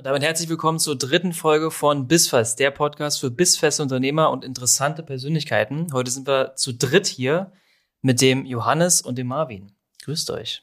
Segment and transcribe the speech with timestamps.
[0.00, 4.46] Und damit herzlich willkommen zur dritten Folge von Bissfest, der Podcast für bissfeste Unternehmer und
[4.46, 5.88] interessante Persönlichkeiten.
[5.92, 7.52] Heute sind wir zu dritt hier
[8.00, 9.72] mit dem Johannes und dem Marvin.
[10.02, 10.62] Grüßt euch.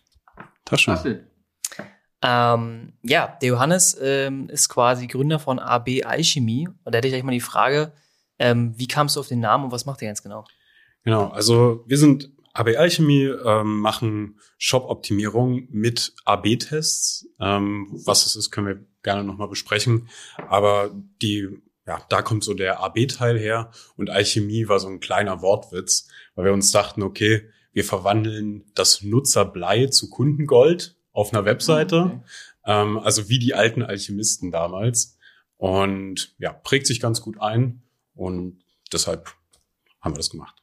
[0.66, 1.28] Taschen.
[2.24, 6.68] Ähm, ja, der Johannes ähm, ist quasi Gründer von AB Alchemie.
[6.68, 7.94] Und da hätte ich gleich mal die Frage,
[8.40, 10.46] ähm, wie kamst du auf den Namen und was macht ihr ganz genau?
[11.04, 17.28] Genau, also wir sind AB Alchemie, ähm, machen Shop-Optimierung mit AB-Tests.
[17.40, 20.10] Ähm, was es ist, können wir gerne nochmal besprechen.
[20.50, 21.48] Aber die,
[21.86, 26.44] ja, da kommt so der AB-Teil her und Alchemie war so ein kleiner Wortwitz, weil
[26.44, 32.02] wir uns dachten, okay, wir verwandeln das Nutzerblei zu Kundengold auf einer Webseite.
[32.02, 32.20] Okay.
[32.66, 35.18] Ähm, also wie die alten Alchemisten damals.
[35.56, 37.84] Und ja, prägt sich ganz gut ein
[38.14, 38.60] und
[38.92, 39.30] deshalb
[40.02, 40.62] haben wir das gemacht.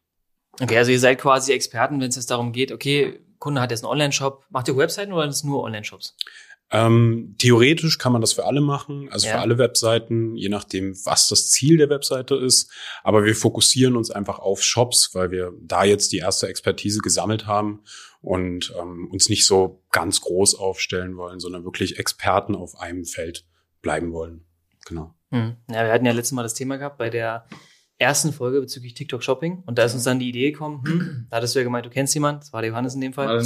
[0.60, 3.84] Okay, also ihr seid quasi Experten, wenn es jetzt darum geht, okay, Kunde hat jetzt
[3.84, 4.45] einen Online-Shop.
[4.51, 6.15] Macht ihr Webseiten oder ist es nur Online-Shops?
[6.70, 9.34] Ähm, theoretisch kann man das für alle machen, also ja.
[9.34, 12.70] für alle Webseiten, je nachdem, was das Ziel der Webseite ist.
[13.02, 17.46] Aber wir fokussieren uns einfach auf Shops, weil wir da jetzt die erste Expertise gesammelt
[17.46, 17.82] haben
[18.20, 23.46] und ähm, uns nicht so ganz groß aufstellen wollen, sondern wirklich Experten auf einem Feld
[23.82, 24.45] bleiben wollen.
[24.87, 25.15] Genau.
[25.30, 25.57] Hm.
[25.70, 27.46] Ja, wir hatten ja letztes Mal das Thema gehabt bei der
[27.98, 31.37] ersten Folge bezüglich TikTok Shopping und da ist uns dann die Idee gekommen, hm, da
[31.37, 33.42] hattest du ja gemeint, du kennst jemanden, das war der Johannes in dem Fall.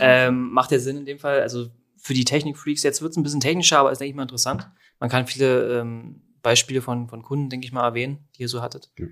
[0.00, 1.68] Ähm, macht ja Sinn in dem Fall, also
[2.02, 4.68] für die Technik-Freaks, jetzt wird es ein bisschen technischer, aber ist, denke ich mal, interessant.
[4.98, 8.60] Man kann viele ähm, Beispiele von, von Kunden, denke ich mal, erwähnen, die ihr so
[8.60, 8.90] hattet.
[8.98, 9.06] Ja.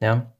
[0.00, 0.32] ja.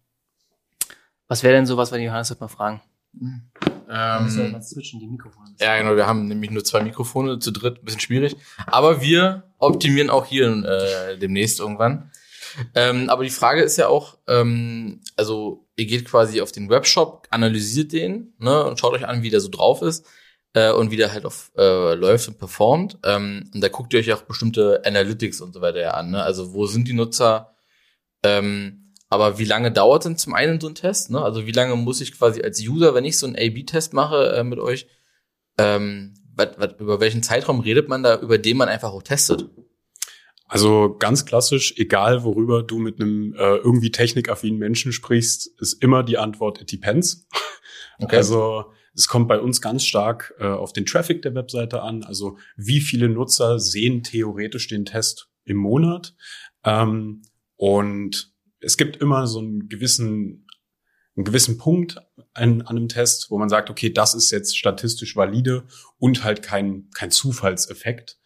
[1.27, 2.81] Was wäre denn so was, wenn Johannes halt mal fragen?
[3.21, 5.57] Ähm, mal switchen, die Mikrofone.
[5.59, 8.37] Ja, genau, wir haben nämlich nur zwei Mikrofone, zu dritt, ein bisschen schwierig.
[8.67, 12.13] Aber wir optimieren auch hier äh, demnächst irgendwann.
[12.77, 17.27] Ähm, aber die Frage ist ja auch, ähm, also ihr geht quasi auf den Webshop,
[17.31, 20.07] analysiert den ne, und schaut euch an, wie der so drauf ist
[20.57, 22.99] äh, und wie der halt auf äh, läuft und performt.
[23.05, 26.13] Ähm, und da guckt ihr euch auch bestimmte Analytics und so weiter ja an.
[26.13, 26.23] Ne?
[26.23, 27.55] Also wo sind die Nutzer?
[28.23, 31.11] Ähm, aber wie lange dauert denn zum einen so ein Test?
[31.11, 31.21] Ne?
[31.21, 34.45] Also wie lange muss ich quasi als User, wenn ich so einen A-B-Test mache äh,
[34.45, 34.87] mit euch,
[35.59, 39.51] ähm, wat, wat, über welchen Zeitraum redet man da, über den man einfach auch testet?
[40.47, 46.03] Also ganz klassisch, egal worüber du mit einem äh, irgendwie technikaffinen Menschen sprichst, ist immer
[46.03, 47.29] die Antwort, it depends.
[47.99, 48.17] Okay.
[48.17, 52.03] Also es kommt bei uns ganz stark äh, auf den Traffic der Webseite an.
[52.03, 56.15] Also wie viele Nutzer sehen theoretisch den Test im Monat.
[56.65, 57.23] Ähm,
[57.57, 60.47] und es gibt immer so einen gewissen,
[61.15, 61.99] einen gewissen Punkt
[62.35, 65.65] an, an einem Test, wo man sagt, okay, das ist jetzt statistisch valide
[65.99, 68.19] und halt kein, kein Zufallseffekt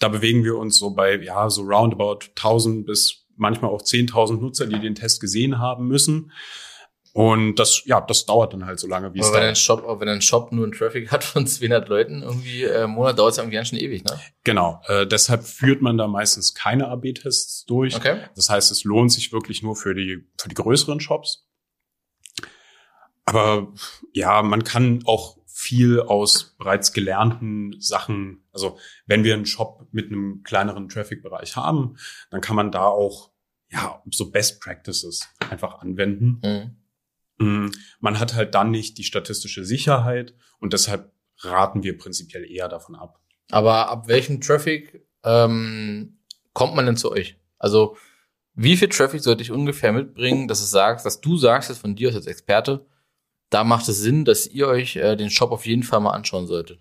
[0.00, 4.66] da bewegen wir uns so bei, ja, so roundabout 1000 bis manchmal auch 10.000 Nutzer,
[4.66, 6.32] die den Test gesehen haben müssen.
[7.20, 9.50] Und das, ja, das dauert dann halt so lange, wie aber es wenn dauert.
[9.50, 12.92] Ein Shop, wenn ein Shop nur einen Traffic hat von 200 Leuten irgendwie äh, im
[12.92, 14.18] Monat, dauert es irgendwie ganz schön ewig, ne?
[14.42, 14.80] Genau.
[14.86, 17.94] Äh, deshalb führt man da meistens keine AB-Tests durch.
[17.94, 18.22] Okay.
[18.36, 21.46] Das heißt, es lohnt sich wirklich nur für die, für die größeren Shops.
[23.26, 23.74] Aber
[24.14, 30.06] ja, man kann auch viel aus bereits gelernten Sachen, also wenn wir einen Shop mit
[30.06, 31.98] einem kleineren Traffic-Bereich haben,
[32.30, 33.30] dann kann man da auch
[33.68, 36.40] ja so Best Practices einfach anwenden.
[36.42, 36.79] Mhm.
[37.40, 37.68] Mm,
[38.00, 42.94] man hat halt dann nicht die statistische Sicherheit und deshalb raten wir prinzipiell eher davon
[42.94, 43.18] ab.
[43.50, 46.18] Aber ab welchem Traffic ähm,
[46.52, 47.36] kommt man denn zu euch?
[47.58, 47.96] Also
[48.54, 51.96] wie viel Traffic sollte ich ungefähr mitbringen, dass es sagst, dass du sagst jetzt von
[51.96, 52.86] dir als Experte,
[53.48, 56.46] da macht es Sinn, dass ihr euch äh, den Shop auf jeden Fall mal anschauen
[56.46, 56.80] solltet.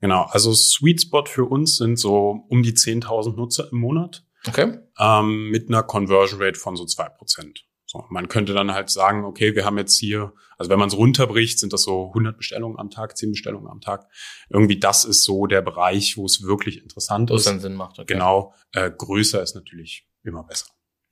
[0.00, 4.24] Genau, also Sweet Spot für uns sind so um die 10.000 Nutzer im Monat.
[4.46, 4.78] Okay.
[4.98, 7.65] Ähm, mit einer Conversion Rate von so zwei Prozent.
[7.96, 10.96] So, man könnte dann halt sagen, okay, wir haben jetzt hier, also wenn man es
[10.96, 14.08] runterbricht, sind das so 100 Bestellungen am Tag, 10 Bestellungen am Tag.
[14.50, 17.46] Irgendwie das ist so der Bereich, wo es wirklich interessant wo ist.
[17.46, 17.98] Wo es dann Sinn macht.
[17.98, 18.12] Okay.
[18.12, 20.66] Genau, äh, größer ist natürlich immer besser.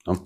[0.06, 0.20] Ne?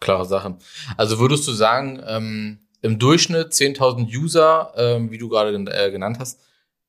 [0.00, 0.58] Klare Sache.
[0.96, 6.18] Also würdest du sagen, ähm, im Durchschnitt 10.000 User, ähm, wie du gerade äh, genannt
[6.18, 6.40] hast.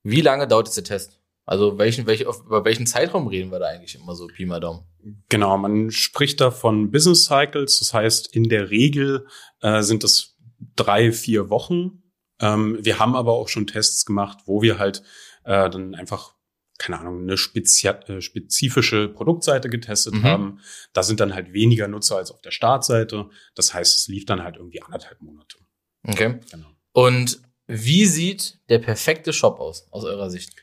[0.01, 1.19] Wie lange dauert jetzt der Test?
[1.45, 4.85] Also welchen, welche, über welchen Zeitraum reden wir da eigentlich immer so, Pi mal Daumen?
[5.29, 7.79] Genau, man spricht da von Business Cycles.
[7.79, 9.27] Das heißt, in der Regel
[9.61, 10.37] äh, sind das
[10.75, 12.03] drei, vier Wochen.
[12.39, 15.03] Ähm, wir haben aber auch schon Tests gemacht, wo wir halt
[15.43, 16.33] äh, dann einfach
[16.77, 20.23] keine Ahnung, eine äh, spezifische Produktseite getestet mhm.
[20.23, 20.59] haben.
[20.91, 23.29] Da sind dann halt weniger Nutzer als auf der Startseite.
[23.55, 25.57] Das heißt, es lief dann halt irgendwie anderthalb Monate.
[26.05, 26.39] Okay.
[26.51, 26.67] Genau.
[26.91, 30.55] Und wie sieht der perfekte Shop aus, aus eurer Sicht?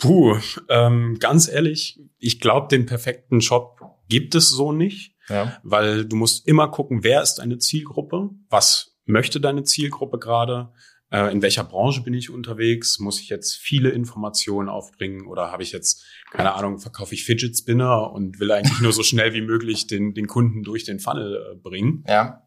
[0.00, 0.38] Puh,
[0.68, 5.58] ähm, ganz ehrlich, ich glaube, den perfekten Shop gibt es so nicht, ja.
[5.62, 10.72] weil du musst immer gucken, wer ist deine Zielgruppe, was möchte deine Zielgruppe gerade,
[11.10, 15.62] äh, in welcher Branche bin ich unterwegs, muss ich jetzt viele Informationen aufbringen oder habe
[15.62, 19.42] ich jetzt, keine Ahnung, verkaufe ich Fidget Spinner und will eigentlich nur so schnell wie
[19.42, 22.04] möglich den, den Kunden durch den Funnel äh, bringen.
[22.08, 22.46] Ja.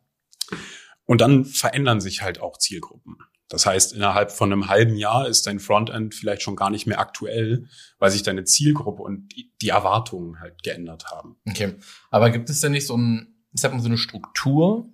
[1.06, 3.18] Und dann verändern sich halt auch Zielgruppen.
[3.54, 7.00] Das heißt, innerhalb von einem halben Jahr ist dein Frontend vielleicht schon gar nicht mehr
[7.00, 7.68] aktuell,
[8.00, 11.36] weil sich deine Zielgruppe und die Erwartungen halt geändert haben.
[11.48, 11.76] Okay.
[12.10, 14.90] Aber gibt es denn nicht so ein, ich sag mal, so eine Struktur,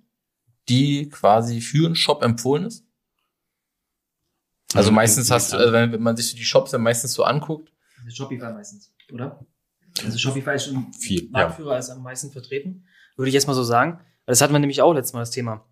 [0.68, 2.84] die quasi für einen Shop empfohlen ist?
[4.74, 7.72] Also meistens hast du, also wenn, man sich die Shops dann meistens so anguckt.
[8.12, 9.42] Shopify meistens, oder?
[10.04, 11.78] Also Shopify ist schon viel Marktführer ja.
[11.78, 12.84] ist am meisten vertreten,
[13.16, 14.00] würde ich erstmal so sagen.
[14.26, 15.64] Das hatten wir nämlich auch letztes Mal das Thema.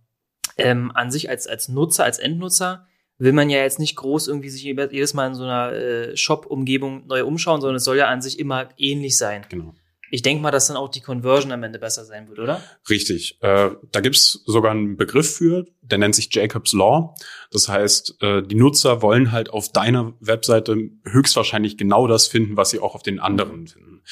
[0.58, 2.86] Ähm, an sich als, als Nutzer, als Endnutzer
[3.18, 7.06] will man ja jetzt nicht groß irgendwie sich jedes Mal in so einer äh, Shop-Umgebung
[7.06, 9.44] neu umschauen, sondern es soll ja an sich immer ähnlich sein.
[9.48, 9.74] Genau.
[10.10, 12.62] Ich denke mal, dass dann auch die Conversion am Ende besser sein wird, oder?
[12.88, 13.38] Richtig.
[13.42, 17.14] Äh, da gibt's sogar einen Begriff für, der nennt sich Jacobs Law.
[17.50, 22.70] Das heißt, äh, die Nutzer wollen halt auf deiner Webseite höchstwahrscheinlich genau das finden, was
[22.70, 24.02] sie auch auf den anderen finden.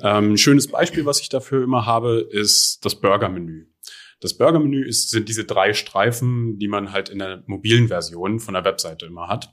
[0.00, 3.66] Ähm, ein schönes Beispiel, was ich dafür immer habe, ist das Burger-Menü.
[4.22, 8.64] Das Burger-Menü sind diese drei Streifen, die man halt in der mobilen Version von der
[8.64, 9.52] Webseite immer hat.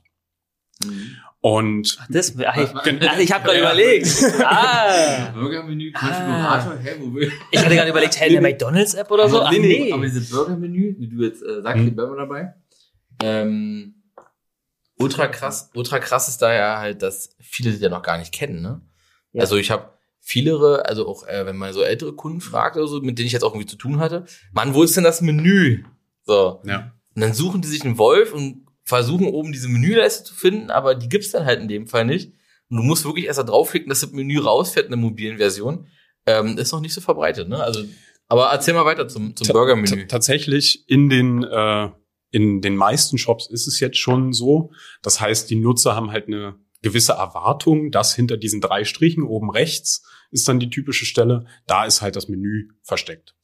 [0.84, 1.16] Mhm.
[1.40, 4.06] Und ach, das, ach, ich, ach, ich habe gerade überlegt.
[4.44, 5.32] Ah.
[5.34, 6.78] Burgermenü, Konfigurator, ah.
[6.82, 7.32] hä, wo will?
[7.50, 9.42] Ich hatte gerade überlegt, hey, eine McDonalds-App oder so?
[9.42, 9.92] Ach, nee, nee.
[9.92, 11.84] Aber diese Burgermenü, wie du jetzt äh, sagst, hm.
[11.86, 12.54] die Burger dabei.
[13.22, 14.04] Ähm,
[14.98, 18.32] ultra krass, ultra krass ist da ja halt, dass viele das ja noch gar nicht
[18.32, 18.82] kennen, ne?
[19.32, 19.40] Ja.
[19.40, 19.90] Also ich habe
[20.30, 23.32] viele, also auch äh, wenn man so ältere Kunden fragt oder so, mit denen ich
[23.32, 25.84] jetzt auch irgendwie zu tun hatte, Mann, wo ist denn das Menü?
[26.22, 26.60] So.
[26.64, 26.92] Ja.
[27.14, 30.94] Und dann suchen die sich einen Wolf und versuchen oben diese Menüleiste zu finden, aber
[30.94, 32.32] die gibt's dann halt in dem Fall nicht.
[32.68, 35.88] Und du musst wirklich erst da draufklicken, dass das Menü rausfährt in der mobilen Version.
[36.26, 37.60] Ähm, ist noch nicht so verbreitet, ne?
[37.60, 37.82] Also,
[38.28, 40.06] aber erzähl mal weiter zum, zum Burger-Menü.
[40.06, 41.88] Tatsächlich in den äh,
[42.30, 44.70] in den meisten Shops ist es jetzt schon so.
[45.02, 49.50] Das heißt, die Nutzer haben halt eine gewisse Erwartung, dass hinter diesen drei Strichen oben
[49.50, 53.34] rechts ist dann die typische Stelle, da ist halt das Menü versteckt.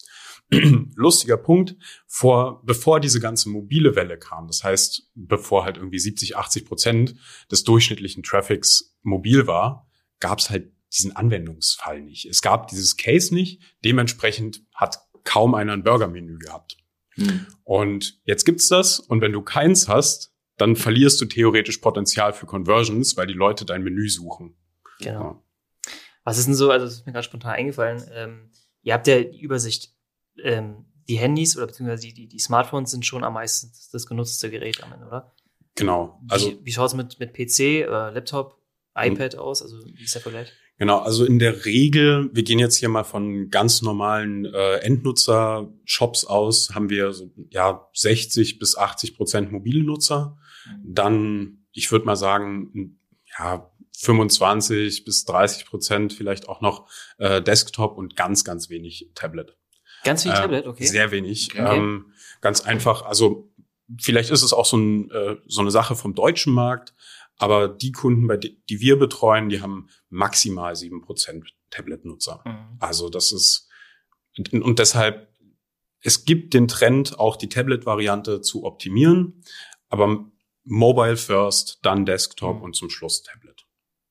[0.94, 6.36] lustiger Punkt, vor, bevor diese ganze mobile Welle kam, das heißt, bevor halt irgendwie 70,
[6.36, 7.14] 80 Prozent
[7.50, 9.88] des durchschnittlichen Traffics mobil war,
[10.20, 12.26] gab es halt diesen Anwendungsfall nicht.
[12.26, 16.76] Es gab dieses Case nicht, dementsprechend hat kaum einer ein Burger-Menü gehabt.
[17.14, 17.46] Hm.
[17.64, 22.46] Und jetzt gibt's das und wenn du keins hast, dann verlierst du theoretisch Potenzial für
[22.46, 24.56] Conversions, weil die Leute dein Menü suchen.
[25.00, 25.20] Genau.
[25.20, 25.42] Ja.
[26.24, 28.50] Was ist denn so, also das ist mir gerade spontan eingefallen, ähm,
[28.82, 29.94] ihr habt ja die Übersicht
[30.42, 34.50] ähm, die Handys oder beziehungsweise die, die, die Smartphones sind schon am meisten das genutzte
[34.50, 35.32] Gerät am Ende, oder?
[35.76, 36.20] Genau.
[36.28, 38.58] Also wie, wie schaut es mit, mit PC, äh, Laptop,
[38.96, 39.40] iPad mhm.
[39.40, 39.62] aus?
[39.62, 40.52] Also wie ist der Vergleich?
[40.78, 46.26] Genau, also in der Regel, wir gehen jetzt hier mal von ganz normalen äh, Endnutzer-Shops
[46.26, 50.36] aus, haben wir so, ja 60 bis 80 Prozent mobile Nutzer.
[50.84, 52.98] Dann, ich würde mal sagen,
[53.38, 59.56] ja 25 bis 30 Prozent vielleicht auch noch äh, Desktop und ganz, ganz wenig Tablet.
[60.04, 60.86] Ganz wenig äh, Tablet, okay.
[60.86, 61.50] Sehr wenig.
[61.52, 61.76] Okay.
[61.76, 63.50] Ähm, ganz einfach, also
[63.98, 66.94] vielleicht ist es auch so, ein, äh, so eine Sache vom deutschen Markt,
[67.38, 72.42] aber die Kunden, bei die, die wir betreuen, die haben maximal sieben Prozent Tablet-Nutzer.
[72.44, 72.76] Mhm.
[72.80, 73.66] Also das ist
[74.38, 75.28] und, und deshalb,
[76.00, 79.42] es gibt den Trend, auch die Tablet-Variante zu optimieren,
[79.88, 80.26] aber
[80.66, 82.62] Mobile first, dann Desktop mhm.
[82.62, 83.64] und zum Schluss Tablet.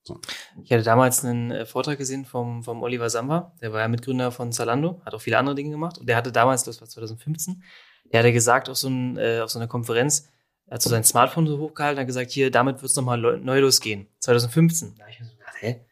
[0.03, 0.19] So.
[0.63, 4.31] Ich hatte damals einen äh, Vortrag gesehen vom, vom Oliver Samba, der war ja Mitgründer
[4.31, 7.63] von Zalando, hat auch viele andere Dinge gemacht und der hatte damals, das war 2015,
[8.11, 10.29] der hatte gesagt auf so, ein, äh, auf so einer Konferenz,
[10.67, 13.59] er hat so sein Smartphone so hochgehalten, hat gesagt, hier, damit wird es nochmal neu
[13.59, 14.07] losgehen.
[14.19, 14.95] 2015.
[14.95, 15.85] Da habe ich mir so gedacht, hä?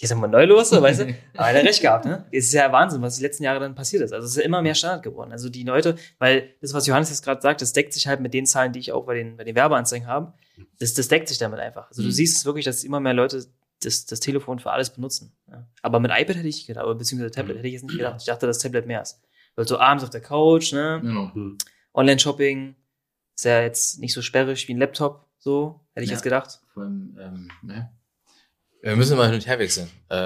[0.00, 1.04] Hier ist nochmal neu los, so, weißt du?
[1.36, 2.24] Aber er hat recht gehabt, ne?
[2.32, 4.12] Es ist ja Wahnsinn, was die letzten Jahre dann passiert ist.
[4.12, 5.30] Also es ist ja immer mehr Standard geworden.
[5.30, 8.32] Also die Leute, weil das, was Johannes jetzt gerade sagt, das deckt sich halt mit
[8.32, 10.32] den Zahlen, die ich auch bei den, bei den Werbeanzeigen habe
[10.78, 11.88] das, das deckt sich damit einfach.
[11.88, 12.06] Also mhm.
[12.06, 13.46] du siehst es wirklich, dass immer mehr Leute
[13.82, 15.32] das, das Telefon für alles benutzen.
[15.48, 15.66] Ja.
[15.82, 18.16] Aber mit iPad hätte ich gedacht, aber beziehungsweise Tablet hätte ich jetzt nicht gedacht.
[18.20, 19.22] Ich dachte, das Tablet mehr ist.
[19.56, 21.00] Weil so abends auf der Couch, ne?
[21.02, 21.30] Genau.
[21.34, 21.58] Mhm.
[21.94, 22.76] Online-Shopping
[23.34, 26.16] ist ja jetzt nicht so sperrig wie ein Laptop, so, hätte ich ja.
[26.16, 26.60] jetzt gedacht.
[26.74, 27.90] Vor allem, ähm, ne?
[28.82, 30.16] Wir müssen mal hin und her wechseln, äh,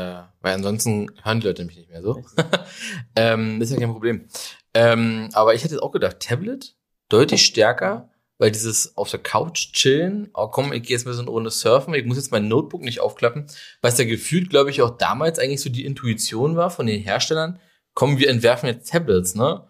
[0.40, 2.24] weil ansonsten hören die Leute mich nicht mehr so.
[3.16, 4.28] ähm, ist ja kein Problem.
[4.74, 6.76] Ähm, aber ich hätte auch gedacht, Tablet
[7.08, 11.22] deutlich stärker weil dieses auf der Couch chillen, oh komm, ich gehe jetzt mal so
[11.22, 13.46] eine Runde surfen, ich muss jetzt mein Notebook nicht aufklappen,
[13.80, 17.60] was ja gefühlt, glaube ich, auch damals eigentlich so die Intuition war von den Herstellern,
[17.94, 19.66] komm, wir entwerfen jetzt Tablets, ne?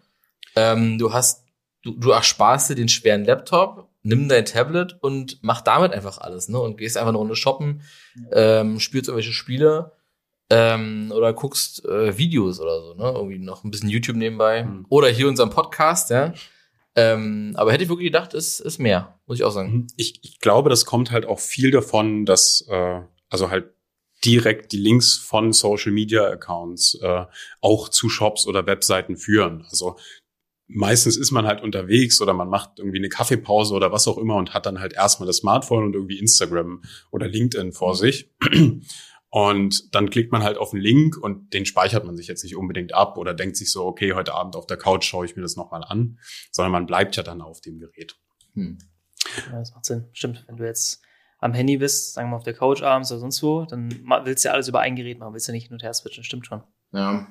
[0.56, 1.44] Ähm, du hast,
[1.82, 6.48] du, du ersparst dir den schweren Laptop, nimm dein Tablet und mach damit einfach alles,
[6.48, 6.60] ne?
[6.60, 7.82] Und gehst einfach eine Runde shoppen,
[8.32, 9.92] ähm, spielst irgendwelche Spiele
[10.50, 13.12] ähm, oder guckst äh, Videos oder so, ne?
[13.14, 14.64] Irgendwie noch ein bisschen YouTube nebenbei.
[14.64, 14.86] Mhm.
[14.90, 16.32] Oder hier unseren Podcast, ja.
[16.96, 19.72] Ähm, aber hätte ich wirklich gedacht, ist, ist mehr, muss ich auch sagen.
[19.72, 19.86] Mhm.
[19.96, 23.70] Ich, ich glaube, das kommt halt auch viel davon, dass, äh, also halt
[24.24, 27.24] direkt die Links von Social Media Accounts äh,
[27.60, 29.66] auch zu Shops oder Webseiten führen.
[29.70, 29.96] Also
[30.66, 34.36] meistens ist man halt unterwegs oder man macht irgendwie eine Kaffeepause oder was auch immer
[34.36, 37.98] und hat dann halt erstmal das Smartphone und irgendwie Instagram oder LinkedIn vor mhm.
[37.98, 38.30] sich.
[39.34, 42.54] Und dann klickt man halt auf einen Link und den speichert man sich jetzt nicht
[42.54, 45.42] unbedingt ab oder denkt sich so, okay, heute Abend auf der Couch schaue ich mir
[45.42, 46.20] das nochmal an,
[46.52, 48.16] sondern man bleibt ja dann auf dem Gerät.
[48.52, 48.78] Hm.
[49.50, 50.08] Ja, das macht Sinn.
[50.12, 51.02] Stimmt, wenn du jetzt
[51.40, 53.90] am Handy bist, sagen wir mal auf der Couch abends oder sonst wo, dann
[54.22, 55.92] willst du ja alles über ein Gerät machen, willst du ja nicht hin und her
[55.94, 56.62] switchen, stimmt schon.
[56.92, 57.26] Ja.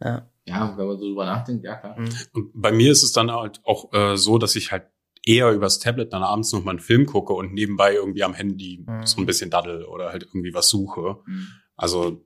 [0.00, 0.30] Ja.
[0.50, 1.98] Ja, wenn man so drüber nachdenkt, ja klar.
[1.98, 2.10] Mhm.
[2.32, 4.84] Und bei mir ist es dann halt auch äh, so, dass ich halt
[5.24, 8.84] eher übers Tablet dann abends noch mal einen Film gucke und nebenbei irgendwie am Handy
[8.86, 9.06] mhm.
[9.06, 11.18] so ein bisschen daddel oder halt irgendwie was suche.
[11.26, 11.48] Mhm.
[11.76, 12.24] Also,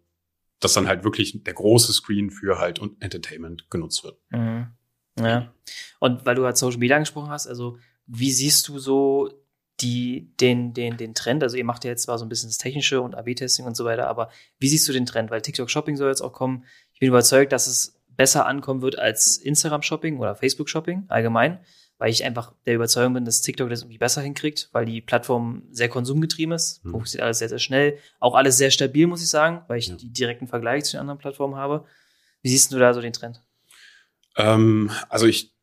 [0.60, 4.18] dass dann halt wirklich der große Screen für halt Entertainment genutzt wird.
[4.30, 4.68] Mhm.
[5.18, 5.52] Ja.
[6.00, 9.30] Und weil du halt Social Media angesprochen hast, also wie siehst du so
[9.80, 11.42] die, den, den, den Trend?
[11.42, 13.84] Also ihr macht ja jetzt zwar so ein bisschen das Technische und AB-Testing und so
[13.84, 15.30] weiter, aber wie siehst du den Trend?
[15.30, 16.64] Weil TikTok Shopping soll jetzt auch kommen.
[16.92, 21.60] Ich bin überzeugt, dass es besser ankommen wird als Instagram Shopping oder Facebook Shopping allgemein
[21.98, 25.62] weil ich einfach der Überzeugung bin, dass TikTok das irgendwie besser hinkriegt, weil die Plattform
[25.70, 26.90] sehr konsumgetrieben ist, mhm.
[26.90, 29.96] funktioniert alles sehr, sehr schnell, auch alles sehr stabil, muss ich sagen, weil ich ja.
[29.96, 31.84] die direkten Vergleich zu den anderen Plattformen habe.
[32.42, 33.40] Wie siehst du da so den Trend?
[34.36, 35.54] Ähm, also ich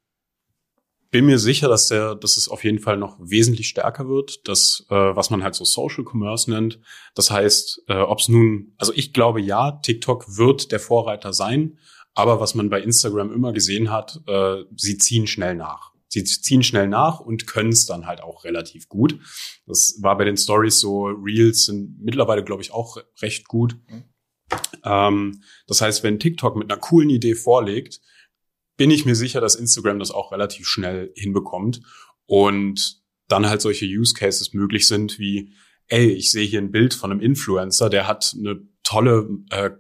[1.12, 4.86] bin mir sicher, dass der, dass es auf jeden Fall noch wesentlich stärker wird, das,
[4.90, 6.80] äh, was man halt so Social Commerce nennt.
[7.14, 11.78] Das heißt, äh, ob es nun, also ich glaube ja, TikTok wird der Vorreiter sein,
[12.14, 16.62] aber was man bei Instagram immer gesehen hat, äh, sie ziehen schnell nach sie ziehen
[16.62, 19.18] schnell nach und können es dann halt auch relativ gut.
[19.66, 23.78] Das war bei den Stories so, Reels sind mittlerweile, glaube ich, auch recht gut.
[23.88, 24.04] Mhm.
[24.84, 28.02] Ähm, das heißt, wenn TikTok mit einer coolen Idee vorlegt,
[28.76, 31.82] bin ich mir sicher, dass Instagram das auch relativ schnell hinbekommt
[32.26, 35.54] und dann halt solche Use Cases möglich sind wie,
[35.88, 39.72] ey, ich sehe hier ein Bild von einem Influencer, der hat eine tolle, äh,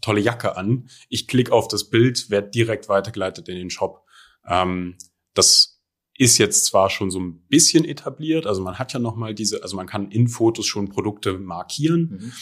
[0.00, 0.88] tolle Jacke an.
[1.08, 4.04] Ich klicke auf das Bild, werde direkt weitergeleitet in den Shop.
[4.46, 4.96] Ähm,
[5.34, 5.80] das
[6.20, 9.62] ist jetzt zwar schon so ein bisschen etabliert, also man hat ja noch mal diese,
[9.62, 12.32] also man kann in Fotos schon Produkte markieren, mhm.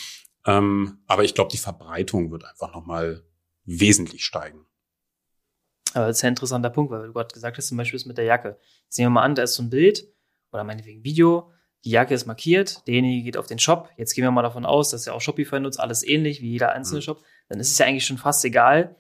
[0.46, 3.22] ähm, aber ich glaube, die Verbreitung wird einfach noch mal
[3.64, 4.66] wesentlich steigen.
[5.94, 8.06] Aber das ist ja ein interessanter Punkt, weil du gerade gesagt hast, zum Beispiel ist
[8.06, 8.58] mit der Jacke.
[8.84, 10.08] Jetzt nehmen wir mal an, da ist so ein Bild
[10.50, 11.52] oder meinetwegen Video,
[11.84, 13.90] die Jacke ist markiert, derjenige geht auf den Shop.
[13.96, 16.72] Jetzt gehen wir mal davon aus, dass er auch Shopify nutzt, alles ähnlich wie jeder
[16.72, 17.04] einzelne mhm.
[17.04, 17.22] Shop.
[17.48, 18.96] Dann ist es ja eigentlich schon fast egal,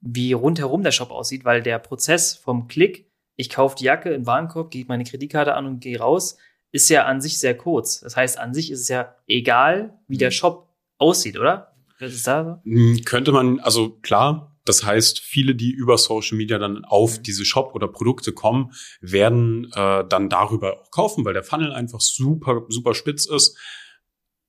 [0.00, 4.26] wie rundherum der Shop aussieht, weil der Prozess vom Klick ich kaufe die Jacke in
[4.26, 6.38] Warenkorb, gehe meine Kreditkarte an und gehe raus,
[6.72, 8.00] ist ja an sich sehr kurz.
[8.00, 10.34] Das heißt, an sich ist es ja egal, wie der mhm.
[10.34, 11.74] Shop aussieht, oder?
[12.00, 12.70] Was ist da so?
[12.70, 17.22] Hm, könnte man, also klar, das heißt, viele, die über Social Media dann auf mhm.
[17.22, 22.00] diese Shop oder Produkte kommen, werden äh, dann darüber auch kaufen, weil der Funnel einfach
[22.00, 23.56] super, super spitz ist.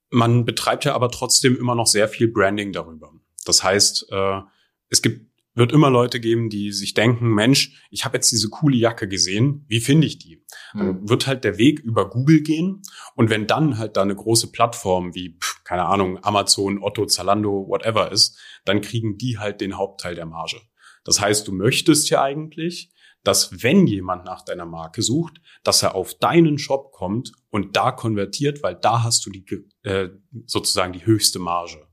[0.10, 3.12] Man betreibt ja aber trotzdem immer noch sehr viel Branding darüber.
[3.48, 4.42] Das heißt, äh,
[4.90, 5.28] es gibt
[5.58, 9.66] wird immer Leute geben, die sich denken, Mensch, ich habe jetzt diese coole Jacke gesehen,
[9.68, 10.46] wie finde ich die?
[10.74, 11.10] Dann mhm.
[11.10, 12.84] wird halt der Weg über Google gehen
[13.16, 17.66] und wenn dann halt da eine große Plattform wie, pff, keine Ahnung, Amazon, Otto, Zalando,
[17.68, 20.62] whatever ist, dann kriegen die halt den Hauptteil der Marge.
[21.04, 22.92] Das heißt, du möchtest ja eigentlich,
[23.24, 27.92] dass wenn jemand nach deiner Marke sucht, dass er auf deinen Shop kommt und da
[27.92, 29.44] konvertiert, weil da hast du die
[29.82, 30.10] äh,
[30.46, 31.87] sozusagen die höchste Marge.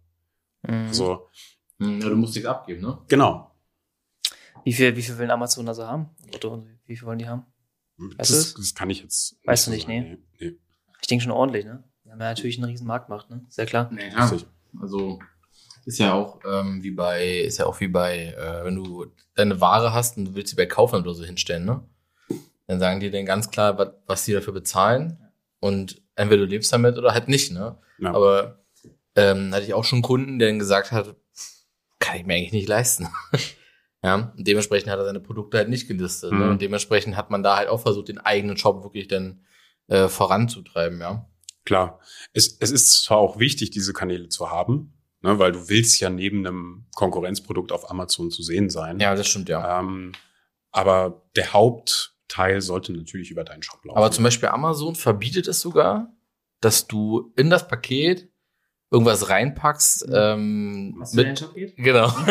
[0.66, 0.88] Mhm.
[0.88, 1.28] Also
[1.78, 2.98] ja, du musst nichts abgeben, ne?
[3.08, 3.50] Genau.
[4.64, 6.10] Wie viel, wie viel will Amazon also haben?
[6.34, 7.44] Otto, wie viel wollen die haben?
[7.96, 9.36] Weißt das, das kann ich jetzt.
[9.44, 10.00] Weißt du nicht, nee.
[10.00, 10.18] nee.
[10.40, 10.58] nee.
[11.00, 11.84] Ich denke schon ordentlich, ne?
[12.02, 13.44] Wir haben ja natürlich einen riesen Marktmacht, ne?
[13.48, 13.90] Sehr klar.
[13.92, 14.30] Nee, ja.
[14.80, 15.18] Also
[15.84, 19.60] ist ja auch ähm, wie bei, ist ja auch wie bei, äh, wenn du deine
[19.60, 21.86] Ware hast und du willst sie bei Kaufland oder so hinstellen, ne?
[22.66, 25.18] Dann sagen die dann ganz klar, was, was die dafür bezahlen.
[25.60, 27.78] Und entweder du lebst damit oder halt nicht, ne?
[27.98, 28.14] Ja.
[28.14, 28.63] Aber
[29.16, 31.16] ähm, hatte ich auch schon einen Kunden, der dann gesagt hat,
[31.98, 33.08] kann ich mir eigentlich nicht leisten.
[34.04, 36.30] Ja, und dementsprechend hat er seine Produkte halt nicht gelistet.
[36.30, 36.36] Ne?
[36.36, 36.44] Mhm.
[36.44, 36.50] Ne?
[36.50, 39.46] Und dementsprechend hat man da halt auch versucht, den eigenen Shop wirklich dann
[39.86, 41.26] äh, voranzutreiben, ja.
[41.64, 42.00] Klar.
[42.34, 44.92] Es, es ist zwar auch wichtig, diese Kanäle zu haben,
[45.22, 49.00] ne, weil du willst ja neben einem Konkurrenzprodukt auf Amazon zu sehen sein.
[49.00, 49.80] Ja, das stimmt, ja.
[49.80, 50.12] Ähm,
[50.70, 53.96] aber der Hauptteil sollte natürlich über deinen Shop laufen.
[53.96, 56.12] Aber zum Beispiel Amazon verbietet es sogar,
[56.60, 58.28] dass du in das Paket
[58.94, 60.06] irgendwas reinpackst.
[60.12, 61.76] Ähm, Was mit, Shop geht?
[61.76, 62.10] Genau.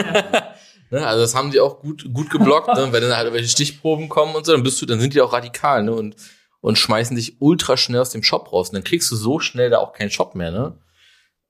[0.94, 1.08] Ne?
[1.08, 2.90] Also das haben die auch gut, gut geblockt, ne?
[2.92, 5.34] wenn dann halt welche Stichproben kommen und so, dann bist du, dann sind die auch
[5.34, 5.92] radikal, ne?
[5.92, 6.16] Und,
[6.62, 8.70] und schmeißen dich ultra schnell aus dem Shop raus.
[8.70, 10.78] Und dann kriegst du so schnell da auch keinen Shop mehr, ne?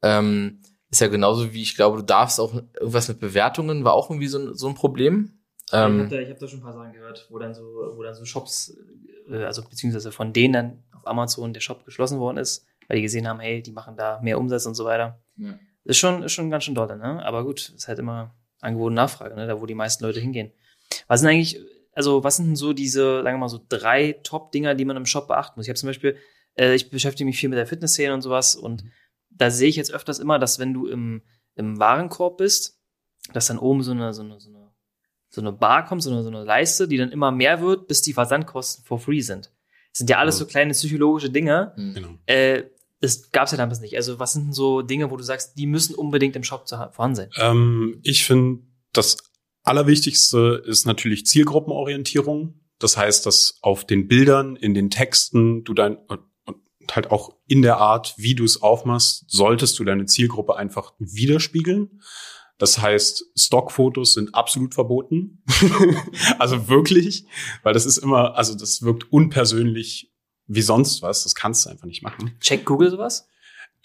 [0.01, 4.10] Ähm, ist ja genauso wie ich glaube, du darfst auch irgendwas mit Bewertungen, war auch
[4.10, 5.34] irgendwie so ein, so ein Problem.
[5.74, 8.01] Ähm, ich habe da, hab da schon ein paar Sachen gehört, wo dann so, wo
[8.01, 8.77] dann so Shops,
[9.29, 13.04] äh, also beziehungsweise von denen dann auf Amazon der Shop geschlossen worden ist, weil die
[13.04, 15.22] gesehen haben, hey, die machen da mehr Umsatz und so weiter.
[15.38, 15.58] Ja.
[15.84, 17.24] Ist schon, ist schon ganz schön doll, ne?
[17.25, 19.48] Aber gut, ist halt immer Angebot und Nachfrage, ne?
[19.48, 20.52] Da wo die meisten Leute hingehen.
[21.08, 21.60] Was sind eigentlich,
[21.94, 25.06] also was sind denn so diese, sagen wir mal so drei Top-Dinger, die man im
[25.06, 25.66] Shop beachten muss?
[25.66, 26.18] Ich habe zum Beispiel,
[26.56, 28.92] äh, ich beschäftige mich viel mit der Fitnessszene und sowas und mhm.
[29.30, 31.22] da sehe ich jetzt öfters immer, dass wenn du im,
[31.56, 32.80] im Warenkorb bist,
[33.32, 34.72] dass dann oben so eine, so eine, so eine,
[35.30, 38.02] so eine Bar kommt, so eine, so eine Leiste, die dann immer mehr wird, bis
[38.02, 39.52] die Versandkosten for free sind.
[39.93, 41.73] Das sind ja alles so kleine psychologische Dinge.
[41.77, 41.93] Mhm.
[41.93, 42.09] Genau.
[42.25, 42.63] Äh,
[43.00, 43.95] das gab es ja damals nicht.
[43.95, 46.75] Also was sind denn so Dinge, wo du sagst, die müssen unbedingt im Shop zu,
[46.91, 47.29] vorhanden sein?
[47.38, 49.17] Ähm, ich finde, das
[49.63, 52.59] Allerwichtigste ist natürlich Zielgruppenorientierung.
[52.79, 56.21] Das heißt, dass auf den Bildern, in den Texten, du dein und
[56.91, 62.01] halt auch in der Art, wie du es aufmachst, solltest du deine Zielgruppe einfach widerspiegeln.
[62.57, 65.43] Das heißt, Stockfotos sind absolut verboten.
[66.39, 67.25] also wirklich,
[67.63, 70.12] weil das ist immer, also das wirkt unpersönlich
[70.45, 71.24] wie sonst was.
[71.24, 72.36] Das kannst du einfach nicht machen.
[72.39, 73.27] Check Google sowas?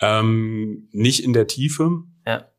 [0.01, 2.03] Ähm, nicht in der Tiefe.
[2.27, 2.51] Ja.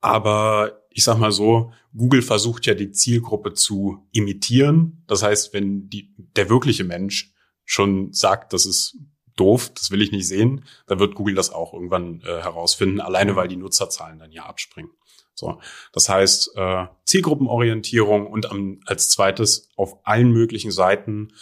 [0.00, 5.04] Aber ich sag mal so, Google versucht ja die Zielgruppe zu imitieren.
[5.06, 7.32] Das heißt, wenn die, der wirkliche Mensch
[7.64, 8.96] schon sagt, das ist
[9.36, 13.34] doof, das will ich nicht sehen, dann wird Google das auch irgendwann äh, herausfinden, alleine
[13.36, 14.92] weil die Nutzerzahlen dann ja abspringen.
[15.34, 15.60] So,
[15.92, 21.32] das heißt äh, Zielgruppenorientierung und am, als zweites auf allen möglichen Seiten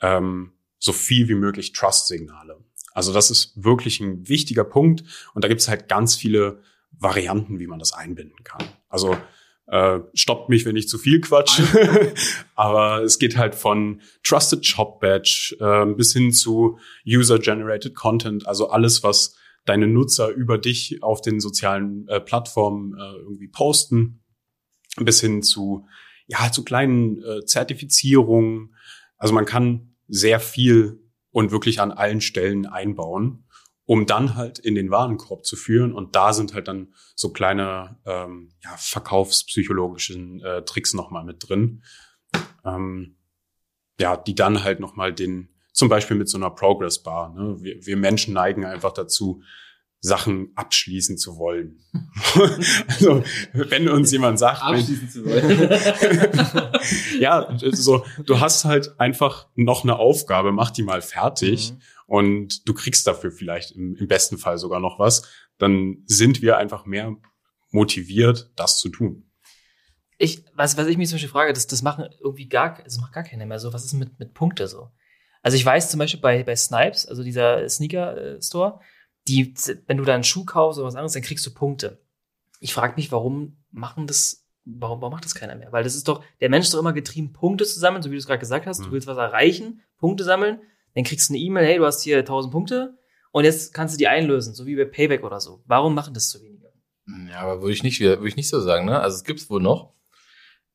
[0.00, 2.58] ähm, so viel wie möglich Trust-Signale.
[2.92, 5.04] Also das ist wirklich ein wichtiger Punkt
[5.34, 8.66] und da gibt es halt ganz viele Varianten, wie man das einbinden kann.
[8.88, 9.16] Also
[9.70, 11.60] äh, stoppt mich, wenn ich zu viel quatsch.
[12.56, 18.70] Aber es geht halt von Trusted Shop Badge äh, bis hin zu User-Generated Content, also
[18.70, 24.22] alles, was deine Nutzer über dich auf den sozialen äh, Plattformen äh, irgendwie posten,
[24.96, 25.86] bis hin zu
[26.26, 28.74] ja zu kleinen äh, Zertifizierungen.
[29.16, 31.00] Also man kann sehr viel
[31.30, 33.44] und wirklich an allen Stellen einbauen,
[33.84, 35.92] um dann halt in den Warenkorb zu führen.
[35.92, 41.82] Und da sind halt dann so kleine ähm, ja, verkaufspsychologischen äh, Tricks nochmal mit drin.
[42.64, 43.16] Ähm,
[44.00, 47.34] ja, die dann halt nochmal den, zum Beispiel mit so einer Progress Bar.
[47.34, 47.56] Ne?
[47.60, 49.42] Wir, wir Menschen neigen einfach dazu,
[50.02, 51.78] Sachen abschließen zu wollen.
[52.88, 56.80] also, wenn uns jemand sagt, abschließen zu wollen.
[57.20, 61.78] ja, so, du hast halt einfach noch eine Aufgabe, mach die mal fertig mhm.
[62.06, 65.28] und du kriegst dafür vielleicht im, im, besten Fall sogar noch was,
[65.58, 67.14] dann sind wir einfach mehr
[67.70, 69.30] motiviert, das zu tun.
[70.16, 73.12] Ich, was, was ich mich zum Beispiel frage, das, das machen irgendwie gar, das macht
[73.12, 73.72] gar keiner mehr so.
[73.72, 74.88] Was ist mit, mit Punkte so?
[75.42, 78.80] Also ich weiß zum Beispiel bei, bei Snipes, also dieser Sneaker-Store,
[79.28, 79.54] die,
[79.86, 82.00] wenn du da einen Schuh kaufst oder was anderes, dann kriegst du Punkte.
[82.58, 85.72] Ich frage mich, warum machen das, warum, warum macht das keiner mehr?
[85.72, 88.14] Weil das ist doch, der Mensch ist doch immer getrieben, Punkte zu sammeln, so wie
[88.14, 88.80] du es gerade gesagt hast.
[88.80, 88.84] Mhm.
[88.84, 90.60] Du willst was erreichen, Punkte sammeln,
[90.94, 92.98] dann kriegst du eine E-Mail, hey, du hast hier 1000 Punkte
[93.32, 95.62] und jetzt kannst du die einlösen, so wie bei Payback oder so.
[95.66, 96.72] Warum machen das zu wenige?
[97.30, 99.00] Ja, aber würde ich nicht, würde ich nicht so sagen, ne?
[99.00, 99.94] Also es gibt's wohl noch.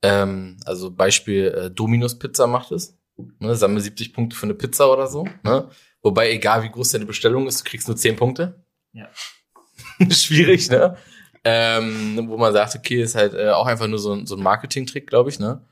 [0.02, 2.98] Ähm, also Beispiel äh, Dominus Pizza macht es.
[3.40, 3.56] Ne?
[3.56, 5.26] Sammle 70 Punkte für eine Pizza oder so.
[5.44, 5.70] Ne?
[6.02, 8.64] Wobei, egal wie groß deine Bestellung ist, du kriegst nur 10 Punkte.
[8.94, 9.10] Ja.
[10.10, 10.96] Schwierig, ne?
[11.44, 14.42] Ähm, wo man sagt, okay, ist halt äh, auch einfach nur so, ein so ein
[14.42, 15.64] Marketing-Trick, glaube ich, ne?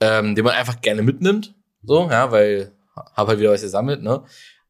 [0.00, 4.22] Ähm, den man einfach gerne mitnimmt, so, ja, weil hab halt wieder was gesammelt, ne?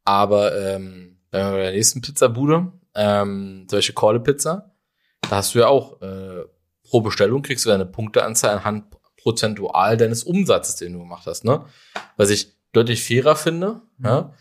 [0.04, 4.74] Aber ähm, bei der nächsten Pizzabude, ähm, zum Beispiel Corle Pizza,
[5.28, 6.44] da hast du ja auch äh,
[6.82, 8.86] pro Bestellung kriegst du eine Punkteanzahl anhand
[9.18, 11.64] prozentual deines Umsatzes, den du gemacht hast, ne?
[12.16, 14.06] Was ich deutlich fairer finde, mhm.
[14.06, 14.34] ja?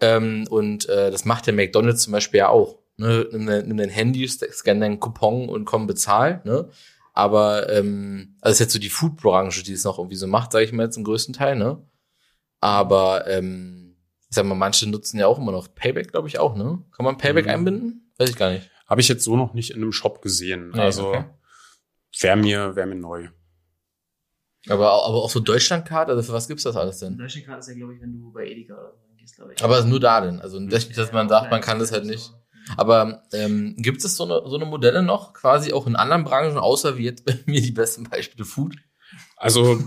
[0.00, 2.78] Ähm, und äh, das macht der McDonalds zum Beispiel ja auch.
[2.96, 3.26] Ne?
[3.32, 6.42] Nimm, nimm dein Handy, scan deinen Coupon und komm bezahl.
[6.44, 6.68] Ne?
[7.12, 10.64] Aber ähm, also ist jetzt so die Food-Branche, die es noch irgendwie so macht, sage
[10.64, 11.56] ich mal jetzt im größten Teil.
[11.56, 11.82] Ne?
[12.60, 13.96] Aber ähm,
[14.28, 16.56] ich sag mal, manche nutzen ja auch immer noch Payback, glaube ich auch.
[16.56, 16.82] Ne?
[16.96, 17.50] Kann man Payback mhm.
[17.50, 18.12] einbinden?
[18.18, 18.70] Weiß ich gar nicht.
[18.86, 20.70] Habe ich jetzt so noch nicht in einem Shop gesehen.
[20.74, 21.24] Nee, also okay.
[22.20, 23.28] wäre mir, wär mir neu.
[24.68, 27.18] Aber, aber auch so Deutschlandcard, also für was gibt's das alles denn?
[27.18, 29.62] Deutschlandcard ist ja, glaube ich, wenn du bei Edeka oder so gehst, glaube ich.
[29.62, 30.40] Aber nur da denn.
[30.40, 32.32] Also nicht, dass man sagt, man kann das halt nicht.
[32.76, 36.56] Aber ähm, gibt es so eine, so eine Modelle noch, quasi auch in anderen Branchen,
[36.56, 38.76] außer wie jetzt bei mir die besten Beispiele Food?
[39.36, 39.78] Also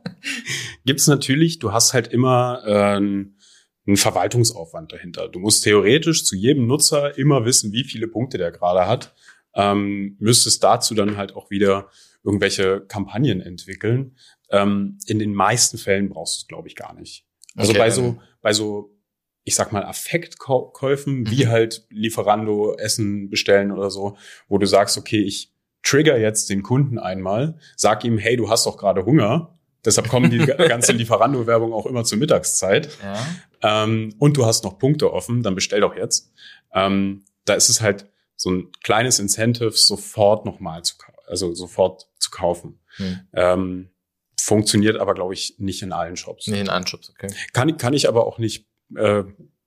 [0.84, 5.28] gibt's natürlich, du hast halt immer äh, einen Verwaltungsaufwand dahinter.
[5.28, 9.14] Du musst theoretisch zu jedem Nutzer immer wissen, wie viele Punkte der gerade hat.
[9.54, 11.88] Ähm, müsstest dazu dann halt auch wieder
[12.26, 14.16] irgendwelche Kampagnen entwickeln.
[14.50, 17.24] Ähm, in den meisten Fällen brauchst du es, glaube ich, gar nicht.
[17.54, 17.78] Also okay.
[17.78, 18.90] bei so, bei so,
[19.44, 21.30] ich sag mal, Affektkäufen, mhm.
[21.30, 26.64] wie halt Lieferando Essen bestellen oder so, wo du sagst, okay, ich trigger jetzt den
[26.64, 29.56] Kunden einmal, sag ihm, hey, du hast doch gerade Hunger.
[29.84, 32.88] Deshalb kommen die ganze Lieferando-Werbung auch immer zur Mittagszeit.
[33.02, 33.84] Ja.
[33.84, 36.32] Ähm, und du hast noch Punkte offen, dann bestell doch jetzt.
[36.74, 42.30] Ähm, da ist es halt so ein kleines Incentive, sofort nochmal zu, also sofort zu
[42.30, 42.80] kaufen.
[42.96, 43.20] Hm.
[43.32, 43.90] Ähm,
[44.40, 46.46] funktioniert aber, glaube ich, nicht in allen Shops.
[46.46, 47.28] Nicht in allen Shops, okay.
[47.52, 49.24] Kann, kann ich aber auch nicht äh,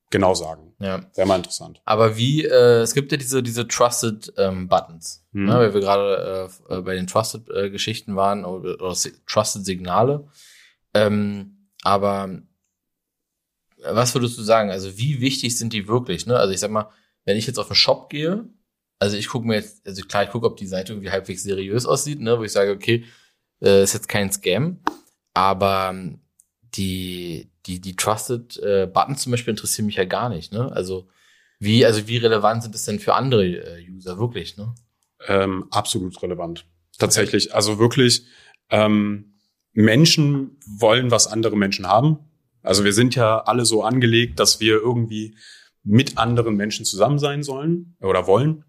[0.09, 0.73] genau sagen.
[0.79, 1.05] Ja.
[1.15, 1.81] Wäre mal interessant.
[1.85, 5.45] Aber wie, äh, es gibt ja diese, diese Trusted ähm, Buttons, hm.
[5.45, 8.95] ne, weil wir gerade äh, äh bei den Trusted-Geschichten äh, waren oder, oder
[9.27, 10.27] Trusted-Signale.
[10.93, 12.41] Ähm, aber
[13.83, 14.71] was würdest du sagen?
[14.71, 16.25] Also wie wichtig sind die wirklich?
[16.25, 16.37] Ne?
[16.37, 16.89] Also ich sag mal,
[17.25, 18.45] wenn ich jetzt auf den Shop gehe,
[18.99, 21.85] also ich gucke mir jetzt, also klar, ich gucke, ob die Seite irgendwie halbwegs seriös
[21.85, 23.05] aussieht, ne, wo ich sage, okay,
[23.61, 24.79] äh, ist jetzt kein Scam,
[25.33, 26.19] aber ähm,
[26.75, 30.71] die die die Trusted äh, Buttons zum Beispiel interessieren mich ja gar nicht, ne?
[30.71, 31.07] Also
[31.59, 34.73] wie also wie relevant sind das denn für andere äh, User wirklich, ne?
[35.27, 36.65] Ähm, absolut relevant,
[36.97, 37.53] tatsächlich.
[37.53, 38.25] Also wirklich
[38.69, 39.39] ähm,
[39.73, 42.19] Menschen wollen, was andere Menschen haben.
[42.61, 45.35] Also wir sind ja alle so angelegt, dass wir irgendwie
[45.83, 48.65] mit anderen Menschen zusammen sein sollen oder wollen.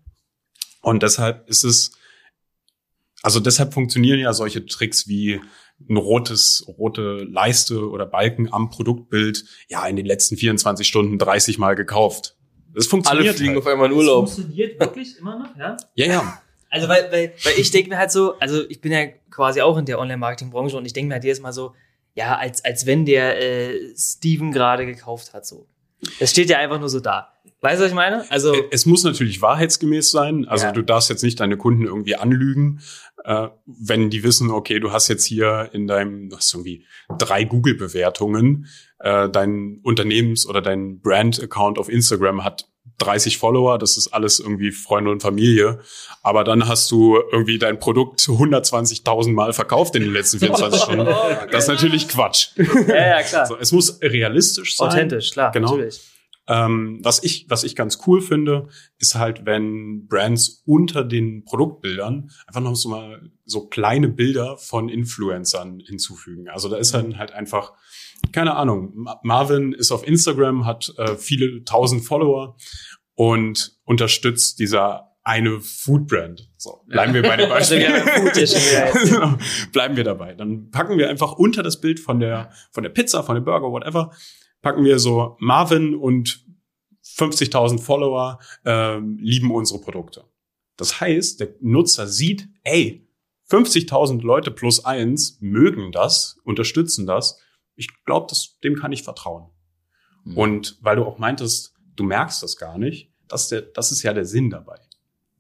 [0.81, 1.93] Und deshalb ist es,
[3.23, 5.41] also deshalb funktionieren ja solche Tricks wie
[5.89, 11.59] ein rotes, rote Leiste oder Balken am Produktbild, ja, in den letzten 24 Stunden 30
[11.59, 12.37] Mal gekauft.
[12.75, 13.29] Das funktioniert.
[13.29, 13.59] Alle fliegen halt.
[13.59, 14.27] auf einmal in Urlaub.
[14.27, 15.77] Das funktioniert wirklich immer noch, ja?
[15.95, 16.43] Ja, ja.
[16.71, 19.77] Also, weil, weil, weil ich denke mir halt so, also ich bin ja quasi auch
[19.77, 21.75] in der Online-Marketing-Branche und ich denke mir halt jedes Mal so,
[22.15, 25.67] ja, als, als wenn der äh, Steven gerade gekauft hat, so.
[26.19, 27.35] Das steht ja einfach nur so da.
[27.63, 28.25] Weißt du, was ich meine?
[28.31, 30.47] Also es muss natürlich wahrheitsgemäß sein.
[30.49, 30.73] Also ja.
[30.73, 32.81] du darfst jetzt nicht deine Kunden irgendwie anlügen,
[33.25, 36.87] äh, wenn die wissen, okay, du hast jetzt hier in deinem, du hast irgendwie
[37.19, 38.67] drei Google-Bewertungen,
[38.99, 42.67] äh, dein Unternehmens- oder dein Brand-Account auf Instagram hat
[42.99, 45.81] 30 Follower, das ist alles irgendwie Freunde und Familie.
[46.23, 51.07] Aber dann hast du irgendwie dein Produkt 120.000 Mal verkauft in den letzten 24 Stunden.
[51.51, 52.51] Das ist natürlich Quatsch.
[52.57, 53.47] Ja, ja, klar.
[53.47, 54.89] So, es muss realistisch sein.
[54.89, 55.71] Authentisch, klar, genau.
[55.71, 56.10] natürlich.
[56.51, 58.67] Ähm, was ich, was ich ganz cool finde,
[58.99, 64.89] ist halt, wenn Brands unter den Produktbildern einfach noch so mal so kleine Bilder von
[64.89, 66.49] Influencern hinzufügen.
[66.49, 67.73] Also da ist dann halt einfach,
[68.33, 72.57] keine Ahnung, Marvin ist auf Instagram, hat äh, viele tausend Follower
[73.15, 76.51] und unterstützt dieser eine Food Brand.
[76.57, 77.87] So, bleiben wir bei dem Beispiel.
[79.73, 80.35] bleiben wir dabei.
[80.35, 83.71] Dann packen wir einfach unter das Bild von der, von der Pizza, von dem Burger,
[83.71, 84.11] whatever,
[84.63, 86.45] packen wir so Marvin und
[87.05, 90.25] 50.000 Follower ähm, lieben unsere Produkte.
[90.77, 93.07] Das heißt, der Nutzer sieht, ey,
[93.51, 97.39] 50.000 Leute plus eins mögen das, unterstützen das.
[97.75, 99.51] Ich glaube, dem kann ich vertrauen.
[100.25, 100.37] Mhm.
[100.37, 104.03] Und weil du auch meintest, du merkst das gar nicht, das ist, der, das ist
[104.03, 104.79] ja der Sinn dabei.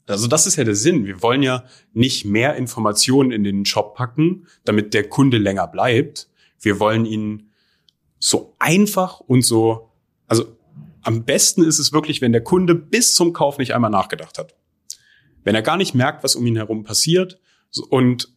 [0.07, 1.07] Also das ist ja der Sinn.
[1.07, 6.29] Wir wollen ja nicht mehr Informationen in den Shop packen, damit der Kunde länger bleibt.
[6.59, 7.50] Wir wollen ihn
[8.21, 9.91] so einfach und so,
[10.29, 10.57] also
[11.03, 14.55] am besten ist es wirklich, wenn der Kunde bis zum Kauf nicht einmal nachgedacht hat.
[15.43, 17.41] Wenn er gar nicht merkt, was um ihn herum passiert
[17.89, 18.29] und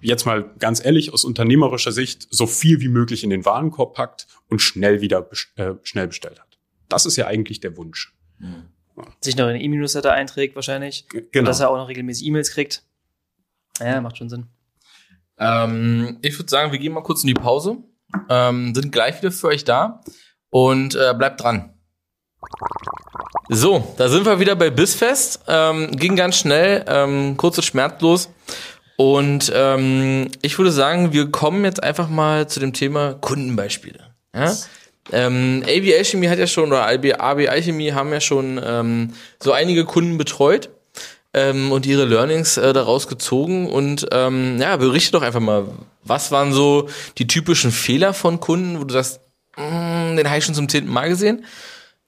[0.00, 4.28] jetzt mal ganz ehrlich aus unternehmerischer Sicht so viel wie möglich in den Warenkorb packt
[4.48, 6.58] und schnell wieder äh, schnell bestellt hat.
[6.88, 8.14] Das ist ja eigentlich der Wunsch.
[8.38, 8.68] Mhm.
[9.20, 11.08] Sich noch in E-Newsletter einträgt wahrscheinlich.
[11.08, 11.46] G genau.
[11.46, 12.84] Dass er auch noch regelmäßig E-Mails kriegt.
[13.80, 14.46] Ja, macht schon Sinn.
[15.38, 17.78] Ähm, ich würde sagen, wir gehen mal kurz in die Pause.
[18.28, 20.00] Ähm, sind gleich wieder für euch da
[20.50, 21.74] und äh, bleibt dran.
[23.48, 25.40] So, da sind wir wieder bei Bissfest.
[25.46, 28.30] Ähm, ging ganz schnell, ähm, kurz und schmerzlos.
[28.96, 34.14] Und ähm, ich würde sagen, wir kommen jetzt einfach mal zu dem Thema Kundenbeispiele.
[34.34, 34.54] Ja?
[35.12, 39.52] Ähm, AB Alchemy hat ja schon, oder AB, AB Alchemy haben ja schon ähm, so
[39.52, 40.70] einige Kunden betreut
[41.36, 43.70] ähm, und ihre Learnings äh, daraus gezogen.
[43.70, 45.66] Und ähm, ja, berichte doch einfach mal,
[46.02, 49.20] was waren so die typischen Fehler von Kunden, wo du sagst,
[49.56, 51.44] mm, den habe ich schon zum zehnten Mal gesehen.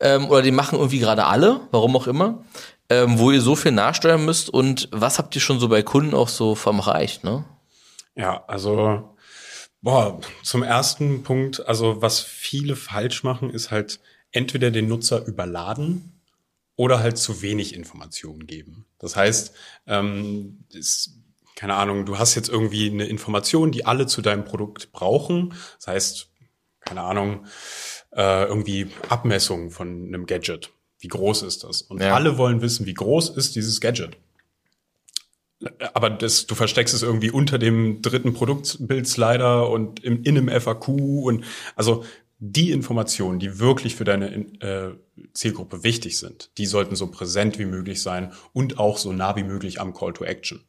[0.00, 2.42] Ähm, oder die machen irgendwie gerade alle, warum auch immer.
[2.90, 6.14] Ähm, wo ihr so viel nachsteuern müsst und was habt ihr schon so bei Kunden
[6.14, 7.44] auch so vom Reich, ne?
[8.14, 9.14] Ja, also
[9.82, 14.00] boah, zum ersten Punkt, also was viele falsch machen, ist halt
[14.32, 16.17] entweder den Nutzer überladen
[16.78, 18.86] oder halt zu wenig Informationen geben.
[19.00, 19.52] Das heißt,
[19.88, 21.10] ähm, ist,
[21.56, 25.54] keine Ahnung, du hast jetzt irgendwie eine Information, die alle zu deinem Produkt brauchen.
[25.78, 26.30] Das heißt,
[26.78, 27.46] keine Ahnung,
[28.12, 30.70] äh, irgendwie Abmessungen von einem Gadget.
[31.00, 31.82] Wie groß ist das?
[31.82, 32.14] Und ja.
[32.14, 34.16] alle wollen wissen, wie groß ist dieses Gadget.
[35.94, 40.88] Aber das, du versteckst es irgendwie unter dem dritten Produktbild-Slider und im, in einem FAQ
[40.88, 42.04] und also
[42.38, 44.94] die Informationen, die wirklich für deine äh,
[45.32, 49.42] Zielgruppe wichtig sind, die sollten so präsent wie möglich sein und auch so nah wie
[49.42, 50.64] möglich am Call to Action.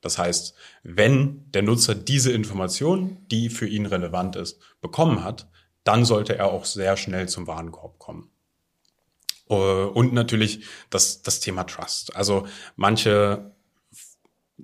[0.00, 5.46] Das heißt, wenn der Nutzer diese Information, die für ihn relevant ist, bekommen hat,
[5.84, 8.30] dann sollte er auch sehr schnell zum Warenkorb kommen.
[9.50, 12.16] Äh, und natürlich das, das Thema Trust.
[12.16, 13.52] Also manche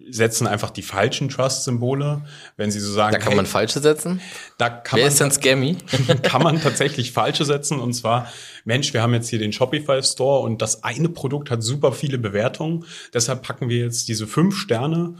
[0.09, 2.23] setzen einfach die falschen Trust-Symbole,
[2.57, 3.13] wenn sie so sagen.
[3.13, 4.21] Da kann hey, man falsche setzen?
[4.59, 5.77] Da kann Wer man, ist denn Scammy?
[6.23, 8.31] kann man tatsächlich falsche setzen und zwar,
[8.65, 12.19] Mensch, wir haben jetzt hier den Shopify Store und das eine Produkt hat super viele
[12.19, 15.17] Bewertungen, deshalb packen wir jetzt diese fünf Sterne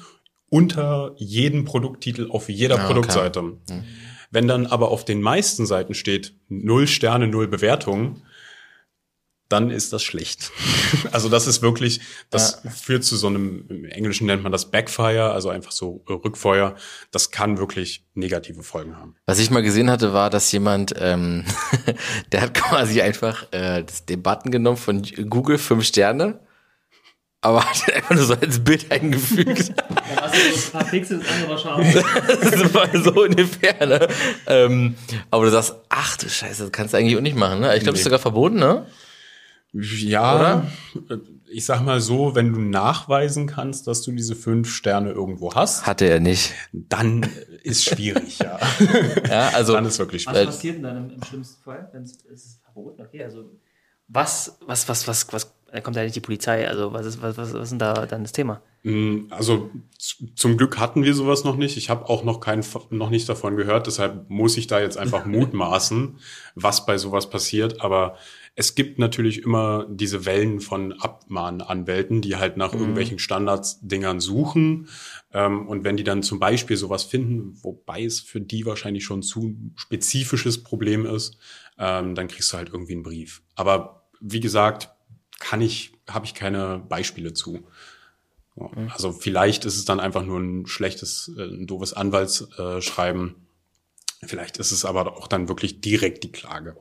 [0.49, 3.41] unter jeden Produkttitel auf jeder ah, Produktseite.
[3.41, 3.57] Okay.
[3.71, 3.85] Hm.
[4.31, 8.23] Wenn dann aber auf den meisten Seiten steht, null Sterne, null Bewertungen,
[9.49, 10.51] dann ist das schlecht.
[11.13, 12.71] also das ist wirklich, das ja.
[12.71, 16.75] führt zu so einem, im Englischen nennt man das Backfire, also einfach so Rückfeuer.
[17.11, 19.15] Das kann wirklich negative Folgen haben.
[19.27, 21.45] Was ich mal gesehen hatte, war, dass jemand, ähm,
[22.33, 26.41] der hat quasi einfach äh, das, den Button genommen von Google, fünf Sterne,
[27.41, 29.73] aber hat einfach nur so als Bild eingefügt.
[29.77, 32.41] Dann hast du so ein paar Pixel, das andere war scharf.
[32.51, 34.09] das war so ungefähr, ne?
[34.49, 34.97] Ähm,
[35.31, 37.77] aber du sagst, ach du Scheiße, das kannst du eigentlich auch nicht machen, ne?
[37.77, 37.91] Ich glaube, nee.
[37.93, 38.87] das ist sogar verboten, ne?
[39.81, 40.67] Ja, Oder?
[41.51, 45.87] ich sag mal so, wenn du nachweisen kannst, dass du diese fünf Sterne irgendwo hast.
[45.87, 46.55] Hatte er nicht.
[46.73, 47.27] Dann
[47.63, 48.59] ist schwierig, ja.
[49.29, 49.75] ja, also.
[49.75, 50.49] Dann ist wirklich schwierig.
[50.49, 51.89] Was passiert denn dann im, im schlimmsten Fall?
[51.93, 53.51] Wenn es ist verboten, okay, also
[54.09, 57.37] was, was, was, was, was, da kommt ja nicht die Polizei, also was ist, was,
[57.37, 58.63] was, was ist denn da dann das Thema?
[58.85, 59.71] Mm, also
[60.37, 61.77] zum Glück hatten wir sowas noch nicht.
[61.77, 65.25] Ich habe auch noch kein, noch nicht davon gehört, deshalb muss ich da jetzt einfach
[65.27, 66.19] mutmaßen,
[66.55, 67.81] was bei sowas passiert.
[67.81, 68.17] Aber
[68.59, 72.81] es gibt natürlich immer diese Wellen von Abmahnanwälten, die halt nach mhm.
[72.81, 74.89] irgendwelchen Standardsdingern suchen.
[75.33, 79.23] Ähm, und wenn die dann zum Beispiel sowas finden, wobei es für die wahrscheinlich schon
[79.23, 81.37] zu spezifisches Problem ist,
[81.79, 83.43] ähm, dann kriegst du halt irgendwie einen Brief.
[83.57, 84.89] Aber wie gesagt,
[85.39, 87.69] kann ich, habe ich keine Beispiele zu.
[88.55, 88.91] Mhm.
[88.91, 93.35] Also vielleicht ist es dann einfach nur ein schlechtes, äh, ein doofes Anwaltsschreiben.
[94.23, 96.79] Vielleicht ist es aber auch dann wirklich direkt die Klage.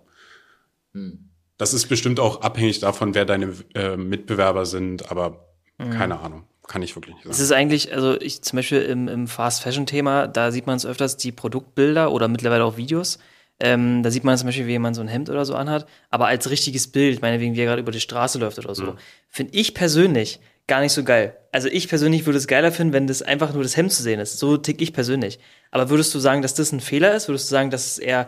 [0.93, 1.31] Mhm.
[1.57, 5.91] Das ist bestimmt auch abhängig davon, wer deine äh, Mitbewerber sind, aber mhm.
[5.91, 6.43] keine Ahnung.
[6.67, 7.33] Kann ich wirklich nicht sagen.
[7.33, 11.15] Es ist eigentlich, also ich zum Beispiel im, im Fast-Fashion-Thema, da sieht man es öfters,
[11.15, 13.19] die Produktbilder oder mittlerweile auch Videos.
[13.59, 16.27] Ähm, da sieht man zum Beispiel, wie jemand so ein Hemd oder so anhat, aber
[16.27, 18.97] als richtiges Bild, meinetwegen, wie er gerade über die Straße läuft oder so, mhm.
[19.29, 21.37] finde ich persönlich gar nicht so geil.
[21.51, 24.19] Also ich persönlich würde es geiler finden, wenn das einfach nur das Hemd zu sehen
[24.19, 24.39] ist.
[24.39, 25.39] So tick ich persönlich.
[25.71, 27.27] Aber würdest du sagen, dass das ein Fehler ist?
[27.27, 28.27] Würdest du sagen, dass es eher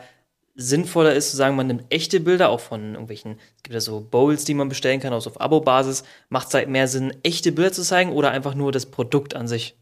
[0.57, 4.01] sinnvoller ist zu sagen, man nimmt echte Bilder, auch von irgendwelchen, es gibt ja so
[4.01, 6.03] Bowls, die man bestellen kann, auch so auf Abo-Basis.
[6.29, 9.47] Macht es halt mehr Sinn, echte Bilder zu zeigen oder einfach nur das Produkt an
[9.47, 9.77] sich?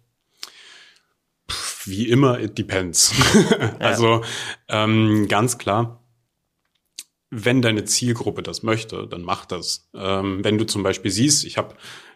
[1.85, 3.13] Wie immer, it depends.
[3.79, 4.21] also
[4.67, 6.03] ähm, ganz klar,
[7.29, 9.89] wenn deine Zielgruppe das möchte, dann mach das.
[9.93, 11.75] Ähm, wenn du zum Beispiel siehst, ich habe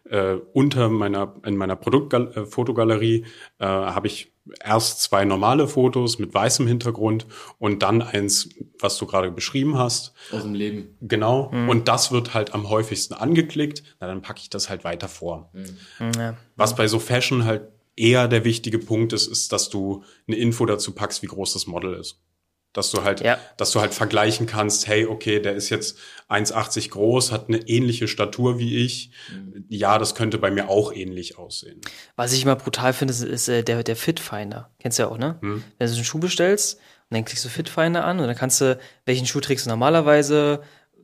[0.10, 3.26] äh, unter meiner in meiner Produktfotogalerie
[3.60, 7.26] äh, habe ich erst zwei normale Fotos mit weißem Hintergrund
[7.58, 10.14] und dann eins, was du gerade beschrieben hast.
[10.32, 10.98] Aus dem Leben.
[11.02, 11.52] Genau.
[11.52, 11.70] Mhm.
[11.70, 13.84] Und das wird halt am häufigsten angeklickt.
[14.00, 15.52] Na, dann packe ich das halt weiter vor.
[15.54, 16.12] Mhm.
[16.18, 16.38] Ja.
[16.56, 20.66] Was bei so Fashion halt eher der wichtige Punkt ist, ist, dass du eine Info
[20.66, 22.20] dazu packst, wie groß das Model ist.
[22.74, 23.40] Dass du halt, ja.
[23.58, 25.98] dass du halt vergleichen kannst, hey, okay, der ist jetzt
[26.30, 29.10] 1,80 groß, hat eine ähnliche Statur wie ich.
[29.34, 29.66] Mhm.
[29.70, 31.82] Ja, das könnte bei mir auch ähnlich aussehen.
[32.16, 34.70] Was ich immer brutal finde, ist, ist äh, der, der Fitfinder.
[34.78, 35.40] Kennst du ja auch, ne?
[35.42, 35.64] Hm.
[35.78, 36.76] Wenn du so einen Schuh bestellst
[37.10, 40.62] und dann klickst du Fitfinder an und dann kannst du, welchen Schuh trägst du normalerweise,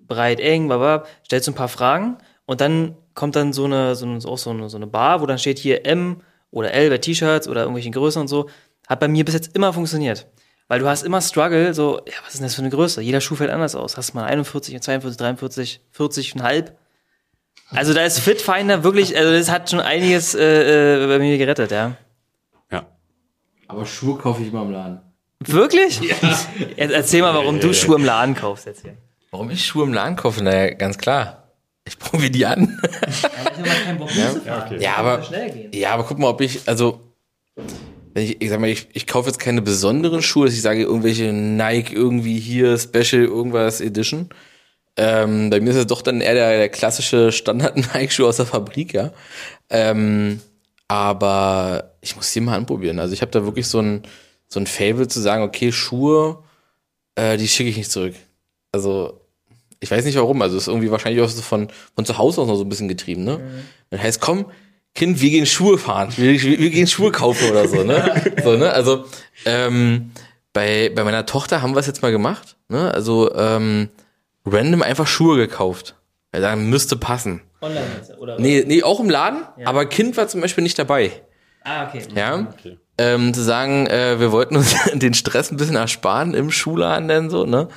[0.07, 4.05] breit, eng, bla, stellst du ein paar Fragen und dann kommt dann so eine, so
[4.05, 6.97] eine, auch so eine, so eine Bar, wo dann steht hier M oder L bei
[6.97, 8.49] T-Shirts oder irgendwelchen Größen und so.
[8.87, 10.27] Hat bei mir bis jetzt immer funktioniert.
[10.67, 13.01] Weil du hast immer Struggle, so, ja, was ist denn das für eine Größe?
[13.01, 13.97] Jeder Schuh fällt anders aus.
[13.97, 16.77] Hast du mal 41, 42, 43, 40, halb.
[17.69, 21.71] Also da ist Fitfinder wirklich, also das hat schon einiges äh, äh, bei mir gerettet,
[21.71, 21.95] ja.
[22.71, 22.85] Ja.
[23.67, 25.01] Aber Schuhe kaufe ich immer im Laden.
[25.39, 25.99] Wirklich?
[26.01, 26.15] Ja.
[26.77, 28.97] Erzähl mal, warum du Schuhe im Laden kaufst jetzt hier.
[29.31, 30.43] Warum ich Schuhe im Laden kaufe?
[30.43, 31.51] Naja, ganz klar.
[31.87, 32.79] Ich probiere die an.
[32.81, 34.81] Aber ich habe mal keinen Bock ja, ja, okay.
[34.81, 35.23] ja, aber,
[35.71, 37.13] ja, aber guck mal, ob ich, also
[38.15, 40.81] wenn ich, ich sag mal, ich, ich kaufe jetzt keine besonderen Schuhe, dass ich sage,
[40.81, 44.29] irgendwelche Nike irgendwie hier, Special, irgendwas Edition.
[44.95, 48.93] Ähm, bei mir ist es doch dann eher der, der klassische Standard-Nike-Schuh aus der Fabrik,
[48.93, 49.11] ja.
[49.69, 50.39] Ähm,
[50.87, 52.99] aber ich muss die mal anprobieren.
[52.99, 54.03] Also ich habe da wirklich so ein,
[54.47, 56.41] so ein Fable zu sagen, okay, Schuhe,
[57.15, 58.15] äh, die schicke ich nicht zurück.
[58.71, 59.19] Also
[59.81, 60.41] ich weiß nicht warum.
[60.41, 62.87] Also ist irgendwie wahrscheinlich auch so von, von zu Hause aus noch so ein bisschen
[62.87, 63.39] getrieben, ne?
[63.39, 63.65] Mhm.
[63.89, 64.45] Das heißt, komm,
[64.95, 68.33] Kind, wir gehen Schuhe fahren, wir, wir, gehen Schuhe kaufen oder so, ne?
[68.43, 68.71] so, ne?
[68.71, 69.05] Also,
[69.45, 70.11] ähm,
[70.55, 72.55] bei, bei meiner Tochter haben wir es jetzt mal gemacht.
[72.69, 72.91] Ne?
[72.91, 73.89] Also ähm,
[74.45, 75.95] random einfach Schuhe gekauft.
[76.31, 77.41] Weil sagen, müsste passen.
[77.61, 78.39] Online jetzt, oder?
[78.39, 79.67] Nee, nee, auch im Laden, ja.
[79.67, 81.11] aber Kind war zum Beispiel nicht dabei.
[81.63, 82.03] Ah, okay.
[82.15, 82.47] Ja.
[82.57, 82.77] Okay.
[82.97, 87.29] Ähm, zu sagen, äh, wir wollten uns den Stress ein bisschen ersparen im Schulladen denn
[87.29, 87.67] so, ne?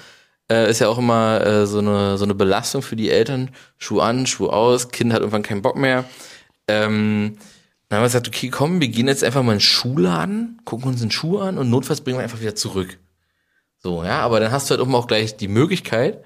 [0.50, 3.50] Äh, ist ja auch immer äh, so, eine, so eine Belastung für die Eltern.
[3.76, 6.04] Schuh an, Schuh aus, Kind hat irgendwann keinen Bock mehr.
[6.68, 7.36] Ähm,
[7.88, 10.88] dann haben wir gesagt, okay, komm, wir gehen jetzt einfach mal in den Schuhladen, gucken
[10.88, 12.98] uns den Schuh an und notfalls bringen wir einfach wieder zurück.
[13.78, 16.22] So, ja, aber dann hast du halt auch gleich die Möglichkeit,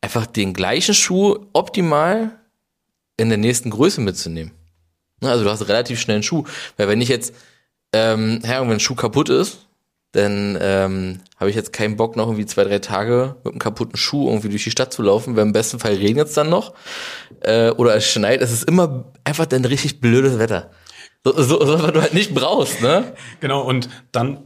[0.00, 2.38] einfach den gleichen Schuh optimal
[3.16, 4.52] in der nächsten Größe mitzunehmen.
[5.20, 6.44] Also du hast relativ schnell einen Schuh.
[6.76, 7.34] Weil wenn ich jetzt,
[7.92, 9.65] ähm, ja, wenn ein Schuh kaputt ist,
[10.12, 13.96] dann ähm, habe ich jetzt keinen Bock, noch irgendwie zwei, drei Tage mit einem kaputten
[13.96, 16.74] Schuh irgendwie durch die Stadt zu laufen, weil im besten Fall regnet es dann noch.
[17.40, 18.40] Äh, oder es schneit.
[18.40, 20.70] Es ist immer einfach dann richtig blödes Wetter.
[21.24, 23.14] So, so, so was du halt nicht brauchst, ne?
[23.40, 24.44] Genau, und dann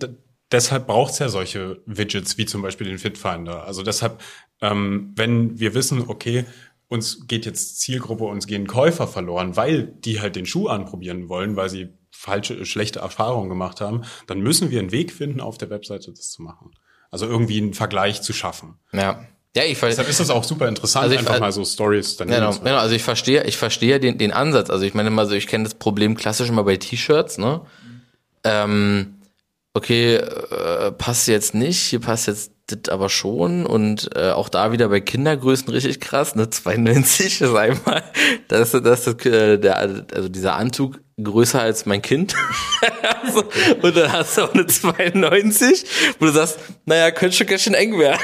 [0.51, 3.64] deshalb braucht es ja solche Widgets wie zum Beispiel den Fitfinder.
[3.64, 4.20] Also deshalb,
[4.61, 6.46] ähm, wenn wir wissen, okay,
[6.88, 11.55] uns geht jetzt Zielgruppe, uns gehen Käufer verloren, weil die halt den Schuh anprobieren wollen,
[11.55, 15.70] weil sie falsche, schlechte Erfahrungen gemacht haben, dann müssen wir einen Weg finden, auf der
[15.70, 16.73] Webseite das zu machen.
[17.11, 18.75] Also irgendwie einen Vergleich zu schaffen.
[18.92, 19.25] Ja.
[19.57, 22.29] Ja, ich Deshalb ist das auch super interessant, also ich, einfach mal so Stories dann
[22.29, 24.70] genau, genau, also ich verstehe, ich verstehe den, den Ansatz.
[24.70, 27.62] Also ich meine mal so, ich kenne das Problem klassisch immer bei T-Shirts, ne?
[28.44, 29.16] Ähm,
[29.75, 34.70] okay, äh, passt jetzt nicht, hier passt jetzt das aber schon und äh, auch da
[34.70, 38.05] wieder bei Kindergrößen richtig krass, ne, 92 ist einmal,
[38.46, 42.35] das ist das, das äh, der, also dieser Anzug größer als mein Kind
[43.83, 45.85] und dann hast du auch eine 92,
[46.18, 48.20] wo du sagst, naja, könnte schon ganz schön eng werden.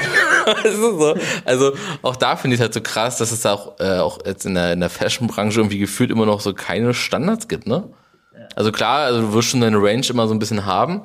[0.75, 1.15] so.
[1.45, 4.55] Also auch da finde ich halt so krass, dass es auch, äh, auch jetzt in
[4.55, 7.89] der, in der Fashion-Branche irgendwie gefühlt immer noch so keine Standards gibt, ne?
[8.55, 11.03] Also klar, also du wirst schon deine Range immer so ein bisschen haben,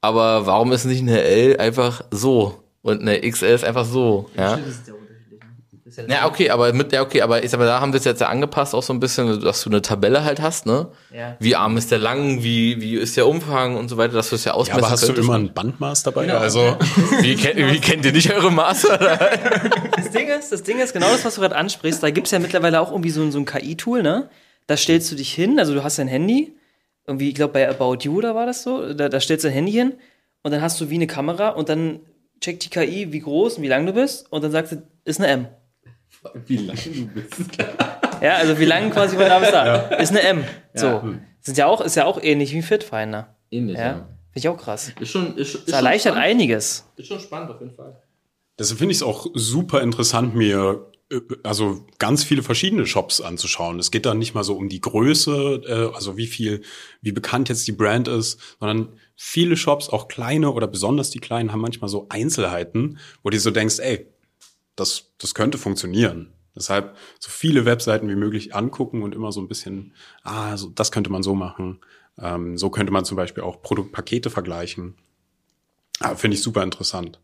[0.00, 4.30] aber warum ist nicht eine L einfach so und eine XL ist einfach so?
[4.36, 4.56] Ja.
[4.56, 4.58] Ja,
[6.26, 8.28] okay, aber mit, ja, okay, aber ich sag mal, da haben wir es jetzt ja
[8.28, 10.88] angepasst auch so ein bisschen, dass du eine Tabelle halt hast, ne?
[11.12, 11.36] Ja.
[11.40, 14.36] Wie arm ist der lang, wie, wie ist der Umfang und so weiter, dass du
[14.36, 15.18] es ja ausmessen ja, aber hast könntest.
[15.18, 16.24] du immer ein Bandmaß dabei?
[16.24, 16.38] Genau.
[16.38, 16.78] Also,
[17.20, 18.88] wie, kennt, wie kennt ihr nicht eure Maße?
[19.96, 22.38] das Ding ist, das Ding ist genau das, was du gerade ansprichst, da gibt's ja
[22.38, 24.30] mittlerweile auch irgendwie so, so ein KI-Tool, ne?
[24.66, 26.56] Da stellst du dich hin, also du hast dein Handy,
[27.06, 29.56] irgendwie, ich glaube bei About You, da war das so, da, da stellst du dein
[29.56, 29.92] Handy hin
[30.42, 32.00] und dann hast du wie eine Kamera und dann
[32.40, 35.20] checkt die KI, wie groß und wie lang du bist und dann sagst du, ist
[35.20, 35.46] eine M.
[36.46, 37.58] Wie lang du bist.
[38.22, 39.66] ja, also wie lang quasi von da bis da.
[39.66, 39.96] Ja.
[39.96, 40.44] Ist eine M.
[40.74, 40.86] So.
[40.86, 41.14] Ja.
[41.40, 43.36] Sind ja auch, ist ja auch ähnlich wie Fitfinder.
[43.50, 43.86] Ähnlich, ja.
[43.86, 43.92] ja.
[43.94, 44.92] Finde ich auch krass.
[44.98, 46.30] Ist schon, ist, ist das erleichtert spannend.
[46.30, 46.90] einiges.
[46.96, 48.02] Ist schon spannend auf jeden Fall.
[48.58, 53.78] Deshalb finde ich es auch super interessant, mir äh, also ganz viele verschiedene Shops anzuschauen.
[53.78, 56.62] Es geht da nicht mal so um die Größe, äh, also wie viel,
[57.00, 61.52] wie bekannt jetzt die Brand ist, sondern viele Shops, auch kleine oder besonders die kleinen,
[61.52, 64.06] haben manchmal so Einzelheiten, wo du so denkst, ey,
[64.76, 66.32] das, das könnte funktionieren.
[66.56, 70.92] Deshalb so viele Webseiten wie möglich angucken und immer so ein bisschen, ah, so, das
[70.92, 71.80] könnte man so machen.
[72.18, 74.94] Ähm, so könnte man zum Beispiel auch Produktpakete vergleichen.
[75.98, 77.20] Ah, Finde ich super interessant.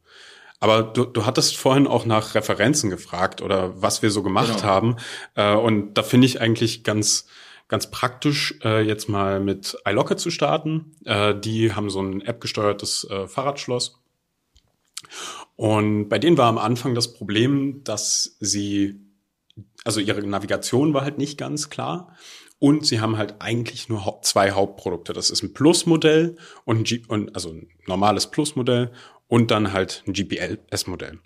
[0.58, 4.62] Aber du, du hattest vorhin auch nach Referenzen gefragt oder was wir so gemacht genau.
[4.62, 4.96] haben.
[5.34, 7.26] Äh, und da finde ich eigentlich ganz,
[7.68, 10.92] ganz praktisch, äh, jetzt mal mit iLocket zu starten.
[11.04, 14.00] Äh, die haben so ein App-gesteuertes äh, Fahrradschloss.
[15.61, 18.99] Und bei denen war am Anfang das Problem, dass sie,
[19.85, 22.16] also ihre Navigation war halt nicht ganz klar.
[22.59, 25.12] Und sie haben halt eigentlich nur zwei Hauptprodukte.
[25.12, 28.90] Das ist ein Plus-Modell und ein G und, also ein normales Plus-Modell
[29.29, 31.18] und dann halt ein GPS-Modell.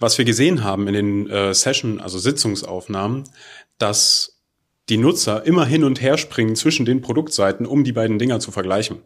[0.00, 3.22] Was wir gesehen haben in den äh, Session, also Sitzungsaufnahmen,
[3.78, 4.42] dass
[4.88, 8.50] die Nutzer immer hin und her springen zwischen den Produktseiten, um die beiden Dinger zu
[8.50, 9.04] vergleichen.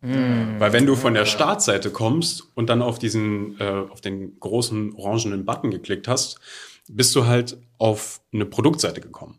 [0.00, 0.58] Mm.
[0.58, 4.94] Weil wenn du von der Startseite kommst und dann auf diesen, äh, auf den großen
[4.94, 6.40] orangenen Button geklickt hast,
[6.88, 9.38] bist du halt auf eine Produktseite gekommen.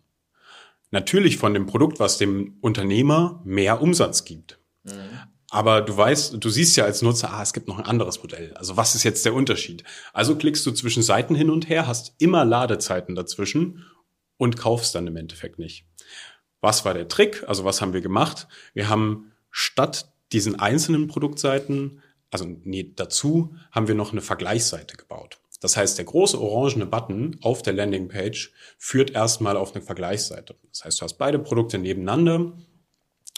[0.91, 4.59] Natürlich von dem Produkt, was dem Unternehmer mehr Umsatz gibt.
[4.83, 4.91] Mm.
[5.53, 8.53] Aber du weißt, du siehst ja als Nutzer, ah, es gibt noch ein anderes Modell.
[8.53, 9.83] Also was ist jetzt der Unterschied?
[10.13, 13.85] Also klickst du zwischen Seiten hin und her, hast immer Ladezeiten dazwischen
[14.37, 15.85] und kaufst dann im Endeffekt nicht.
[16.61, 17.43] Was war der Trick?
[17.47, 18.47] Also was haben wir gemacht?
[18.73, 25.39] Wir haben statt diesen einzelnen Produktseiten, also nee, dazu haben wir noch eine Vergleichsseite gebaut.
[25.59, 30.55] Das heißt, der große orangene Button auf der Landingpage führt erstmal auf eine Vergleichsseite.
[30.71, 32.53] Das heißt, du hast beide Produkte nebeneinander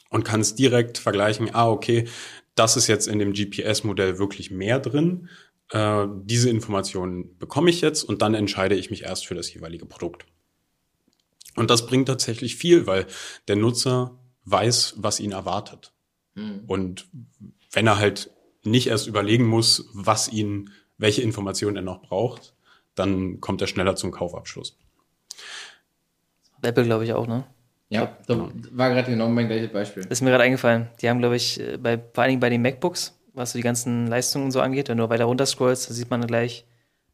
[0.09, 2.07] und kannst direkt vergleichen, ah, okay,
[2.55, 5.27] das ist jetzt in dem GPS-Modell wirklich mehr drin.
[5.71, 9.85] Äh, diese Informationen bekomme ich jetzt und dann entscheide ich mich erst für das jeweilige
[9.85, 10.25] Produkt.
[11.55, 13.05] Und das bringt tatsächlich viel, weil
[13.47, 15.92] der Nutzer weiß, was ihn erwartet.
[16.35, 16.63] Mhm.
[16.67, 17.07] Und
[17.71, 18.31] wenn er halt
[18.63, 22.53] nicht erst überlegen muss, was ihn, welche Informationen er noch braucht,
[22.95, 24.77] dann kommt er schneller zum Kaufabschluss.
[26.61, 27.43] Apple, glaube ich, auch, ne?
[27.89, 30.03] Ja, da war gerade genau mein gleiches Beispiel.
[30.03, 30.87] Das ist mir gerade eingefallen.
[31.01, 33.63] Die haben, glaube ich, äh, bei, vor allen Dingen bei den MacBooks, was so die
[33.63, 36.65] ganzen Leistungen so angeht, wenn du weiter runter scrollst, da sieht man gleich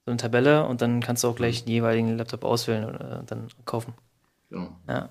[0.06, 3.48] so eine Tabelle und dann kannst du auch gleich den jeweiligen Laptop auswählen und dann
[3.66, 3.94] kaufen.
[4.50, 4.70] Genau.
[4.88, 5.10] Ja, ja.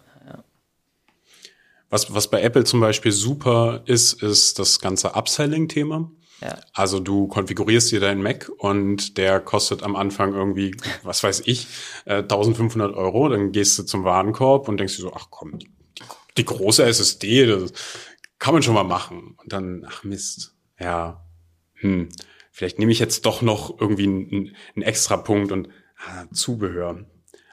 [1.91, 6.11] Was, was bei Apple zum Beispiel super ist, ist das ganze Upselling-Thema.
[6.41, 6.57] Ja.
[6.73, 11.67] Also du konfigurierst dir deinen Mac und der kostet am Anfang irgendwie, was weiß ich,
[12.05, 13.29] äh, 1500 Euro.
[13.29, 15.71] Dann gehst du zum Warenkorb und denkst dir so, ach komm, die,
[16.37, 17.73] die große SSD, das
[18.39, 19.35] kann man schon mal machen.
[19.43, 21.25] Und dann, ach Mist, ja,
[21.75, 22.09] hm,
[22.53, 25.69] vielleicht nehme ich jetzt doch noch irgendwie einen, einen extra Punkt und
[26.07, 27.05] ah, Zubehör.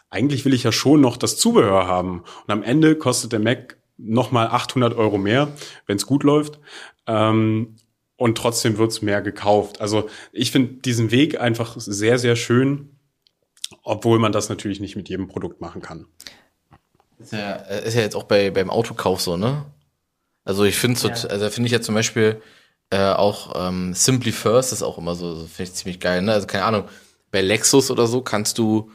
[0.09, 2.19] Eigentlich will ich ja schon noch das Zubehör haben.
[2.19, 5.49] Und am Ende kostet der Mac nochmal 800 Euro mehr,
[5.87, 6.59] wenn es gut läuft.
[7.07, 7.75] Ähm,
[8.17, 9.81] und trotzdem wird's mehr gekauft.
[9.81, 12.97] Also ich finde diesen Weg einfach sehr, sehr schön,
[13.83, 16.07] obwohl man das natürlich nicht mit jedem Produkt machen kann.
[17.19, 19.65] Ist ja, ist ja jetzt auch bei, beim Autokauf so, ne?
[20.45, 21.09] Also ich finde ja.
[21.09, 22.41] also finde ich ja zum Beispiel
[22.91, 26.33] äh, auch ähm, Simply First ist auch immer so, so finde ich ziemlich geil, ne?
[26.33, 26.85] Also keine Ahnung,
[27.31, 28.91] bei Lexus oder so kannst du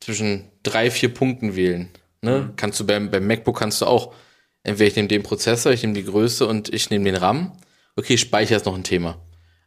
[0.00, 1.90] zwischen drei, vier Punkten wählen.
[2.22, 2.40] Ne?
[2.40, 2.56] Mhm.
[2.56, 4.14] Kannst du beim, beim MacBook kannst du auch,
[4.62, 7.52] entweder ich nehme den Prozessor, ich nehme die Größe und ich nehme den RAM
[7.96, 9.18] okay, Speicher ist noch ein Thema.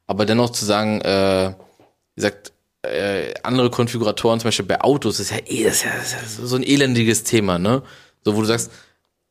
[0.08, 1.54] Aber dennoch zu sagen, äh,
[2.16, 6.14] wie gesagt, äh, andere Konfiguratoren, zum Beispiel bei Autos, ist ja, eh, ist ja, ist
[6.14, 7.82] ja so ein elendiges Thema, ne?
[8.24, 8.72] So, wo du sagst,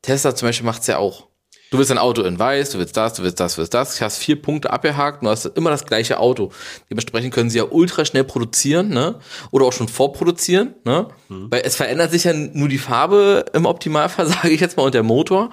[0.01, 1.27] Tesla zum Beispiel macht's ja auch.
[1.75, 3.97] Du willst ein Auto in weiß, du willst das, du willst das, du willst das.
[3.97, 6.53] Du hast vier Punkte abgehakt und du hast immer das gleiche Auto.
[6.89, 9.19] Dementsprechend können sie ja ultra schnell produzieren, ne?
[9.51, 11.09] Oder auch schon vorproduzieren, ne?
[11.27, 11.51] Mhm.
[11.51, 14.93] Weil es verändert sich ja nur die Farbe im Optimalfall, sage ich jetzt mal, und
[14.93, 15.49] der Motor.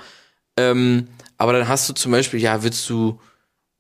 [0.57, 1.09] Ähm,
[1.39, 3.19] aber dann hast du zum Beispiel, ja, willst du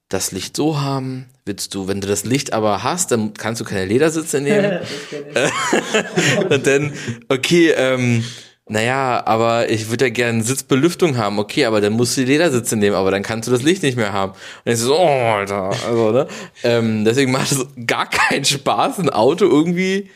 [0.08, 1.26] das Licht so haben?
[1.44, 4.80] Willst du, wenn du das Licht aber hast, dann kannst du keine Ledersitze nehmen.
[6.50, 6.92] und dann,
[7.28, 8.24] okay, ähm,
[8.72, 11.38] naja, aber ich würde ja gerne Sitzbelüftung haben.
[11.38, 13.98] Okay, aber dann musst du die Ledersitze nehmen, aber dann kannst du das Licht nicht
[13.98, 14.32] mehr haben.
[14.64, 15.72] Und ich so, oh, Alter.
[15.86, 16.26] Also, ne?
[16.62, 20.08] ähm, deswegen macht es gar keinen Spaß, ein Auto irgendwie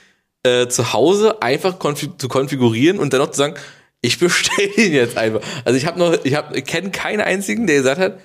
[0.43, 3.57] äh, zu Hause einfach konfig zu konfigurieren und dann noch zu sagen,
[4.01, 5.43] ich bestelle ihn jetzt einfach.
[5.67, 8.21] Also ich habe noch, ich habe, kenne keinen einzigen, der gesagt hat,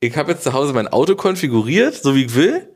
[0.00, 2.75] ich habe jetzt zu Hause mein Auto konfiguriert, so wie ich will,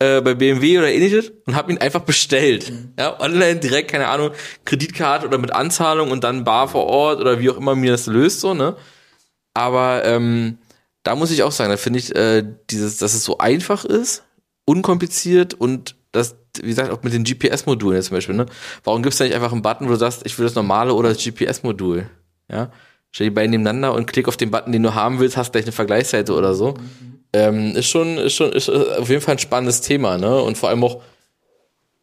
[0.00, 2.70] äh, bei BMW oder ähnliches und habe ihn einfach bestellt.
[2.70, 2.92] Mhm.
[2.98, 4.30] Ja, online direkt, keine Ahnung,
[4.64, 8.06] Kreditkarte oder mit Anzahlung und dann bar vor Ort oder wie auch immer mir das
[8.06, 8.76] löst, so, ne?
[9.54, 10.58] Aber ähm,
[11.02, 14.24] da muss ich auch sagen, da finde ich äh, dieses, dass es so einfach ist,
[14.64, 18.46] unkompliziert und das, wie gesagt, auch mit den GPS-Modulen jetzt zum Beispiel, ne?
[18.84, 21.10] Warum gibt's da nicht einfach einen Button, wo du sagst, ich will das normale oder
[21.10, 22.08] das GPS-Modul?
[22.50, 22.70] Ja?
[23.12, 25.64] Stell die beiden nebeneinander und klick auf den Button, den du haben willst, hast gleich
[25.64, 26.74] eine Vergleichsseite oder so.
[26.74, 27.10] Mhm.
[27.32, 30.40] Ähm, ist schon, ist schon, ist auf jeden Fall ein spannendes Thema, ne?
[30.42, 31.02] Und vor allem auch,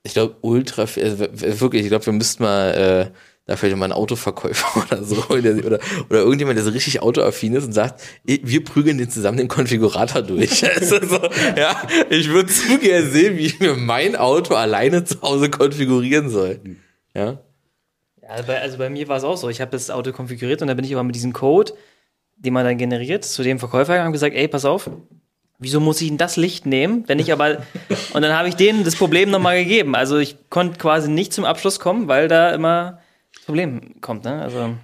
[0.04, 1.20] ich glaube, ultra, also
[1.60, 3.12] wirklich, ich glaube, wir müssten mal, äh,
[3.46, 5.80] da vielleicht mal einen Autoverkäufer oder so, oder, oder,
[6.10, 10.22] oder irgendjemand, der so richtig autoaffin ist und sagt, wir prügeln den zusammen den Konfigurator
[10.22, 10.64] durch.
[10.78, 11.20] Also so,
[11.58, 16.30] ja, ich würde zu gerne sehen, wie ich mir mein Auto alleine zu Hause konfigurieren
[16.30, 16.60] soll.
[17.16, 17.40] Ja.
[18.46, 19.50] Bei, also bei mir war es auch so.
[19.50, 21.74] Ich habe das Auto konfiguriert und dann bin ich aber mit diesem Code,
[22.36, 24.90] den man dann generiert, zu dem Verkäufer gegangen und gesagt, ey, pass auf,
[25.60, 27.58] wieso muss ich denn das Licht nehmen, wenn ich aber
[28.14, 29.96] und dann habe ich denen das Problem nochmal gegeben.
[29.96, 33.00] Also ich konnte quasi nicht zum Abschluss kommen, weil da immer
[33.34, 34.26] das Problem kommt.
[34.26, 34.42] Ne?
[34.42, 34.76] Also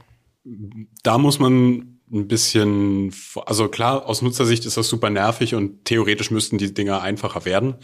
[1.03, 3.13] da muss man ein bisschen,
[3.45, 7.75] also klar, aus Nutzersicht ist das super nervig und theoretisch müssten die Dinger einfacher werden.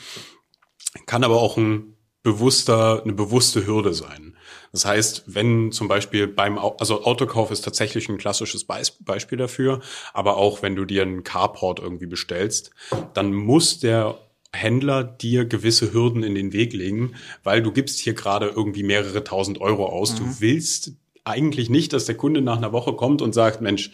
[1.05, 4.28] Kann aber auch ein bewusster, eine bewusste Hürde sein.
[4.72, 9.82] Das heißt, wenn zum Beispiel beim, also Autokauf ist tatsächlich ein klassisches Beispiel dafür,
[10.13, 12.72] aber auch wenn du dir einen Carport irgendwie bestellst,
[13.13, 14.20] dann muss der
[14.51, 17.13] Händler dir gewisse Hürden in den Weg legen,
[17.43, 20.13] weil du gibst hier gerade irgendwie mehrere tausend Euro aus.
[20.13, 20.17] Mhm.
[20.17, 20.93] Du willst
[21.24, 23.91] eigentlich nicht, dass der Kunde nach einer Woche kommt und sagt, Mensch,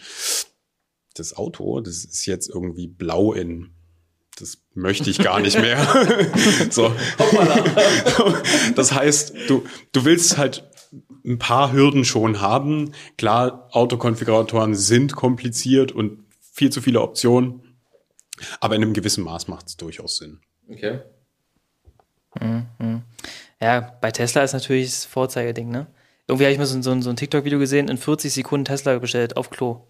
[1.14, 3.75] das Auto, das ist jetzt irgendwie blau in
[4.38, 5.78] das möchte ich gar nicht mehr.
[6.70, 6.94] so.
[8.74, 10.68] das heißt, du, du willst halt
[11.24, 12.92] ein paar Hürden schon haben.
[13.18, 17.76] Klar, Autokonfiguratoren sind kompliziert und viel zu viele Optionen,
[18.60, 20.40] aber in einem gewissen Maß macht es durchaus Sinn.
[20.70, 21.00] Okay.
[22.40, 23.02] Mhm.
[23.60, 25.86] Ja, bei Tesla ist natürlich das Vorzeigeding, ne?
[26.28, 29.36] Irgendwie habe ich mal so, so, so ein TikTok-Video gesehen, in 40 Sekunden Tesla bestellt
[29.36, 29.86] auf Klo.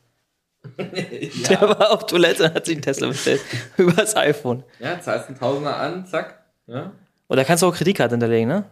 [0.78, 1.48] ja.
[1.48, 3.40] Der war auf Toilette und hat sich einen Tesla bestellt.
[3.76, 4.64] Übers iPhone.
[4.80, 6.44] Ja, zahlst einen Tausender an, zack.
[6.66, 6.92] Ja.
[7.28, 8.64] Und da kannst du auch Kreditkarte hinterlegen, ne?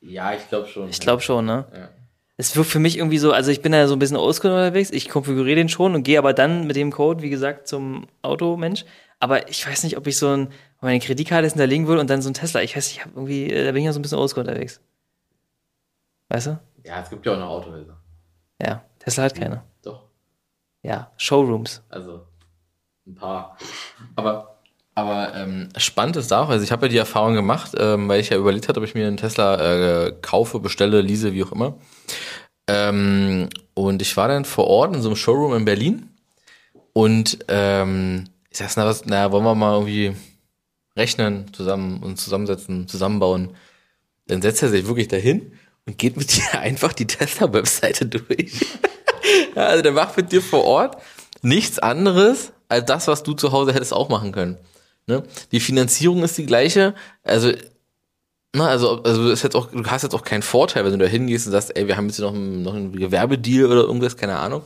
[0.00, 0.88] Ja, ich glaube schon.
[0.88, 1.66] Ich glaube schon, ne?
[1.74, 1.88] Ja.
[2.36, 4.90] Es wirkt für mich irgendwie so, also ich bin ja so ein bisschen oldschool unterwegs,
[4.90, 8.86] ich konfiguriere den schon und gehe aber dann mit dem Code, wie gesagt, zum Automensch.
[9.18, 10.48] aber ich weiß nicht, ob ich so ein,
[10.80, 12.62] meine Kreditkarte hinterlegen würde und dann so ein Tesla.
[12.62, 14.80] Ich weiß, ich habe irgendwie, äh, da bin ich ja so ein bisschen oldschool unterwegs.
[16.30, 16.60] Weißt du?
[16.82, 18.00] Ja, es gibt ja auch noch Autohäuser.
[18.62, 19.62] Ja, Tesla hat keine.
[20.82, 21.82] Ja, Showrooms.
[21.88, 22.26] Also
[23.06, 23.56] ein paar.
[24.16, 24.60] Aber
[24.94, 28.30] aber ähm, spannend ist auch, also ich habe ja die Erfahrung gemacht, ähm, weil ich
[28.30, 31.78] ja überlegt hatte, ob ich mir einen Tesla äh, kaufe, bestelle, lease, wie auch immer.
[32.66, 36.10] Ähm, und ich war dann vor Ort in so einem Showroom in Berlin
[36.92, 40.14] und ähm, ich sag's, na, was, na, wollen wir mal irgendwie
[40.96, 43.56] rechnen, zusammen und zusammensetzen, zusammenbauen.
[44.26, 45.52] Dann setzt er sich wirklich dahin
[45.86, 48.66] und geht mit dir einfach die Tesla-Webseite durch.
[49.54, 50.96] Also der macht mit dir vor Ort
[51.42, 54.58] nichts anderes als das, was du zu Hause hättest auch machen können.
[55.06, 55.22] Ne?
[55.52, 56.94] Die Finanzierung ist die gleiche.
[57.24, 57.52] Also,
[58.54, 61.06] na, also, also ist jetzt auch, du hast jetzt auch keinen Vorteil, wenn du da
[61.06, 64.38] hingehst und sagst, ey, wir haben jetzt noch, einen, noch einen Gewerbedeal oder irgendwas, keine
[64.38, 64.62] Ahnung,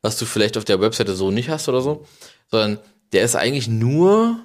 [0.00, 2.06] was du vielleicht auf der Webseite so nicht hast oder so,
[2.50, 2.78] sondern
[3.12, 4.38] der ist eigentlich nur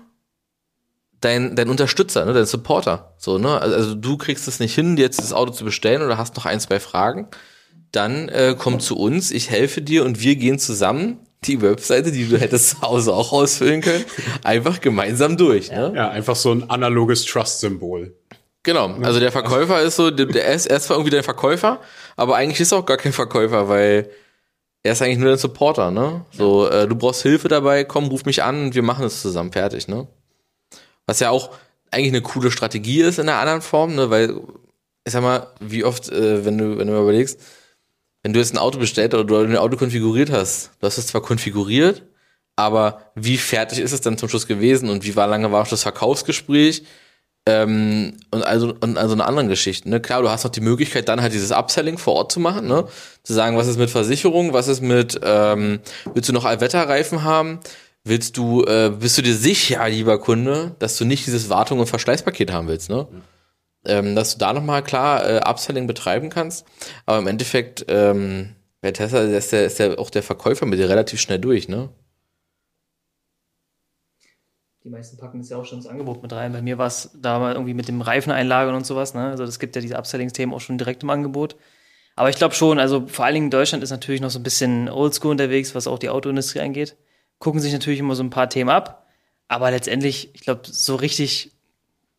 [1.21, 3.13] dein, dein Unterstützer, ne, dein Supporter.
[3.17, 3.59] So, ne?
[3.59, 6.35] Also, also du kriegst es nicht hin, dir jetzt das Auto zu bestellen oder hast
[6.35, 7.27] noch ein, zwei Fragen.
[7.91, 12.27] Dann äh, komm zu uns, ich helfe dir und wir gehen zusammen die Webseite, die
[12.27, 14.05] du hättest zu Hause auch ausfüllen können,
[14.43, 15.71] einfach gemeinsam durch.
[15.71, 15.93] Ne?
[15.95, 18.15] Ja, einfach so ein analoges Trust-Symbol.
[18.63, 21.79] Genau, also der Verkäufer ist so, der ist, er ist zwar irgendwie der Verkäufer,
[22.17, 24.09] aber eigentlich ist er auch gar kein Verkäufer, weil
[24.83, 26.25] er ist eigentlich nur der Supporter, ne?
[26.31, 29.51] So, äh, du brauchst Hilfe dabei, komm, ruf mich an und wir machen es zusammen,
[29.51, 30.07] fertig, ne?
[31.05, 31.51] Was ja auch
[31.91, 34.09] eigentlich eine coole Strategie ist in einer anderen Form, ne?
[34.09, 34.35] Weil,
[35.05, 37.39] ich sag mal, wie oft, äh, wenn du, wenn du mal überlegst,
[38.27, 41.07] wenn du jetzt ein Auto bestellt oder du ein Auto konfiguriert hast, du hast es
[41.07, 42.03] zwar konfiguriert,
[42.57, 45.83] aber wie fertig ist es dann zum Schluss gewesen und wie war lange war das
[45.83, 46.83] Verkaufsgespräch
[47.47, 49.91] ähm, und also und also eine anderen Geschichten.
[49.91, 50.01] Ne?
[50.01, 52.89] Klar, du hast noch die Möglichkeit, dann halt dieses Upselling vor Ort zu machen, ne?
[53.23, 55.79] zu sagen, was ist mit Versicherung, was ist mit, ähm,
[56.13, 57.61] willst du noch Allwetterreifen haben?
[58.03, 61.87] Willst du, äh, bist du dir sicher, lieber Kunde, dass du nicht dieses Wartung und
[61.87, 63.07] Verschleißpaket haben willst, ne?
[63.09, 63.36] Mhm
[63.87, 66.65] ähm, dass du da nochmal klar äh, Upselling betreiben kannst.
[67.05, 70.89] Aber im Endeffekt, ähm, bei Tesla ist der, ist der auch der Verkäufer mit dir
[70.89, 71.89] relativ schnell durch, ne?
[74.87, 76.53] Die meisten packen das ja auch schon ins Angebot mit rein.
[76.53, 79.13] Bei mir war es da mal irgendwie mit dem Reifeneinlagern und sowas.
[79.13, 79.25] Ne?
[79.31, 81.57] Also das gibt ja diese Upselling-Themen auch schon direkt im Angebot.
[82.15, 84.87] Aber ich glaube schon, also vor allen Dingen Deutschland ist natürlich noch so ein bisschen
[84.87, 86.95] oldschool unterwegs, was auch die Autoindustrie angeht.
[87.37, 89.05] Gucken sich natürlich immer so ein paar Themen ab.
[89.49, 91.56] Aber letztendlich, ich glaube, so richtig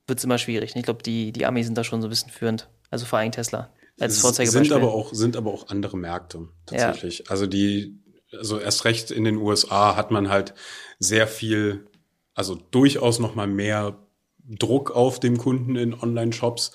[0.08, 0.74] wird es immer schwierig.
[0.74, 2.68] Ich glaube, die, die Amis sind da schon so ein bisschen führend.
[2.90, 4.64] Also vor allem Tesla als Vorzeigebeispiel.
[4.64, 7.18] Sind aber auch, sind aber auch andere Märkte tatsächlich.
[7.20, 7.24] Ja.
[7.28, 7.98] Also die,
[8.32, 10.54] also erst recht in den USA hat man halt
[10.98, 11.86] sehr viel,
[12.34, 13.98] also durchaus noch mal mehr
[14.38, 16.72] Druck auf dem Kunden in Online-Shops,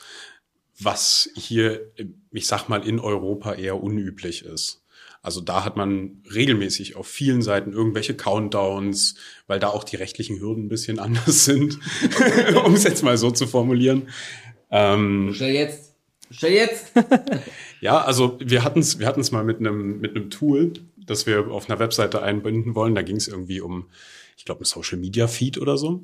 [0.79, 1.91] was hier,
[2.31, 4.82] ich sag mal, in Europa eher unüblich ist.
[5.21, 9.15] Also da hat man regelmäßig auf vielen Seiten irgendwelche Countdowns,
[9.47, 11.79] weil da auch die rechtlichen Hürden ein bisschen anders sind,
[12.65, 14.09] um es jetzt mal so zu formulieren.
[14.69, 15.93] Ähm, Stell jetzt.
[16.29, 16.91] Stell jetzt.
[17.81, 21.47] ja, also wir hatten es wir hatten's mal mit einem mit einem Tool, das wir
[21.51, 22.95] auf einer Webseite einbinden wollen.
[22.95, 23.89] Da ging es irgendwie um,
[24.35, 26.03] ich glaube, ein Social Media Feed oder so.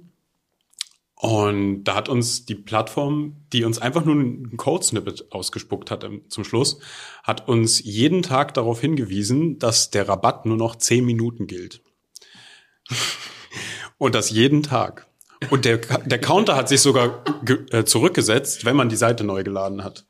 [1.21, 6.45] Und da hat uns die Plattform, die uns einfach nur ein Code-Snippet ausgespuckt hat zum
[6.45, 6.79] Schluss,
[7.23, 11.81] hat uns jeden Tag darauf hingewiesen, dass der Rabatt nur noch zehn Minuten gilt.
[13.97, 15.07] Und das jeden Tag.
[15.49, 17.21] Und der, der Counter hat sich sogar
[17.71, 20.05] äh, zurückgesetzt, wenn man die Seite neu geladen hat.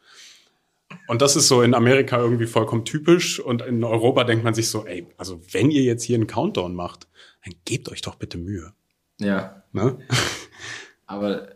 [1.07, 3.39] Und das ist so in Amerika irgendwie vollkommen typisch.
[3.39, 6.75] Und in Europa denkt man sich so, ey, also wenn ihr jetzt hier einen Countdown
[6.75, 7.07] macht,
[7.43, 8.73] dann gebt euch doch bitte Mühe.
[9.19, 9.63] Ja.
[9.71, 9.97] Ne?
[11.09, 11.47] Aber,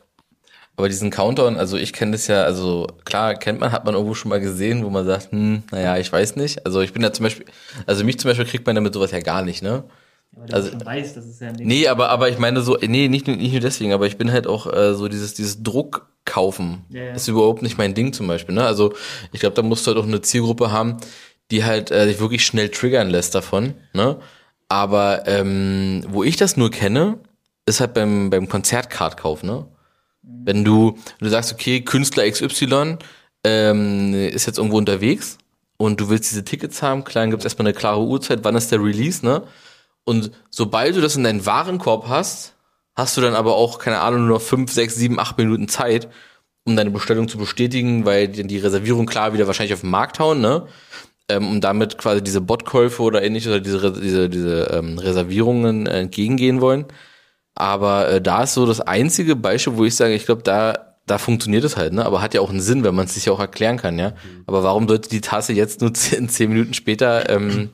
[0.76, 4.16] aber diesen Countdown, also ich kenne das ja, also klar kennt man, hat man irgendwo
[4.16, 6.66] schon mal gesehen, wo man sagt, hm, naja, ich weiß nicht.
[6.66, 7.46] Also ich bin da zum Beispiel,
[7.86, 9.84] also mich zum Beispiel kriegt man damit sowas ja gar nicht, ne?
[10.36, 13.52] Ja, also, weiß, das ist ja nee, aber, aber ich meine so, nee, nicht, nicht
[13.52, 16.84] nur deswegen, aber ich bin halt auch äh, so dieses, dieses Druck kaufen.
[16.90, 17.12] Ja, ja.
[17.14, 18.66] Ist überhaupt nicht mein Ding zum Beispiel, ne?
[18.66, 18.94] Also
[19.32, 20.98] ich glaube, da musst du halt auch eine Zielgruppe haben,
[21.52, 24.18] die halt äh, sich wirklich schnell triggern lässt davon, ne?
[24.68, 27.20] Aber ähm, wo ich das nur kenne,
[27.66, 29.66] ist halt beim, beim Konzertcard-Kauf, ne?
[30.22, 32.98] Wenn du, du sagst, okay, Künstler XY
[33.44, 35.38] ähm, ist jetzt irgendwo unterwegs
[35.78, 38.56] und du willst diese Tickets haben, klar, dann gibt es erstmal eine klare Uhrzeit, wann
[38.56, 39.44] ist der Release, ne?
[40.06, 42.56] Und sobald du das in deinen Warenkorb hast,
[42.96, 46.10] hast du dann aber auch, keine Ahnung, nur noch fünf, sechs, sieben, acht Minuten Zeit,
[46.66, 50.42] um deine Bestellung zu bestätigen, weil die Reservierung klar wieder wahrscheinlich auf den Markt hauen,
[50.42, 50.68] ne?
[51.30, 56.60] Ähm, um damit quasi diese Botkäufe oder ähnliches oder diese, diese, diese ähm, Reservierungen entgegengehen
[56.60, 56.86] wollen.
[57.56, 61.18] Aber äh, da ist so das einzige Beispiel, wo ich sage, ich glaube, da da
[61.18, 62.06] funktioniert es halt, ne?
[62.06, 64.12] Aber hat ja auch einen Sinn, wenn man es sich ja auch erklären kann, ja.
[64.12, 64.44] Mhm.
[64.46, 67.70] Aber warum sollte die Tasse jetzt nur zehn, zehn Minuten später ähm,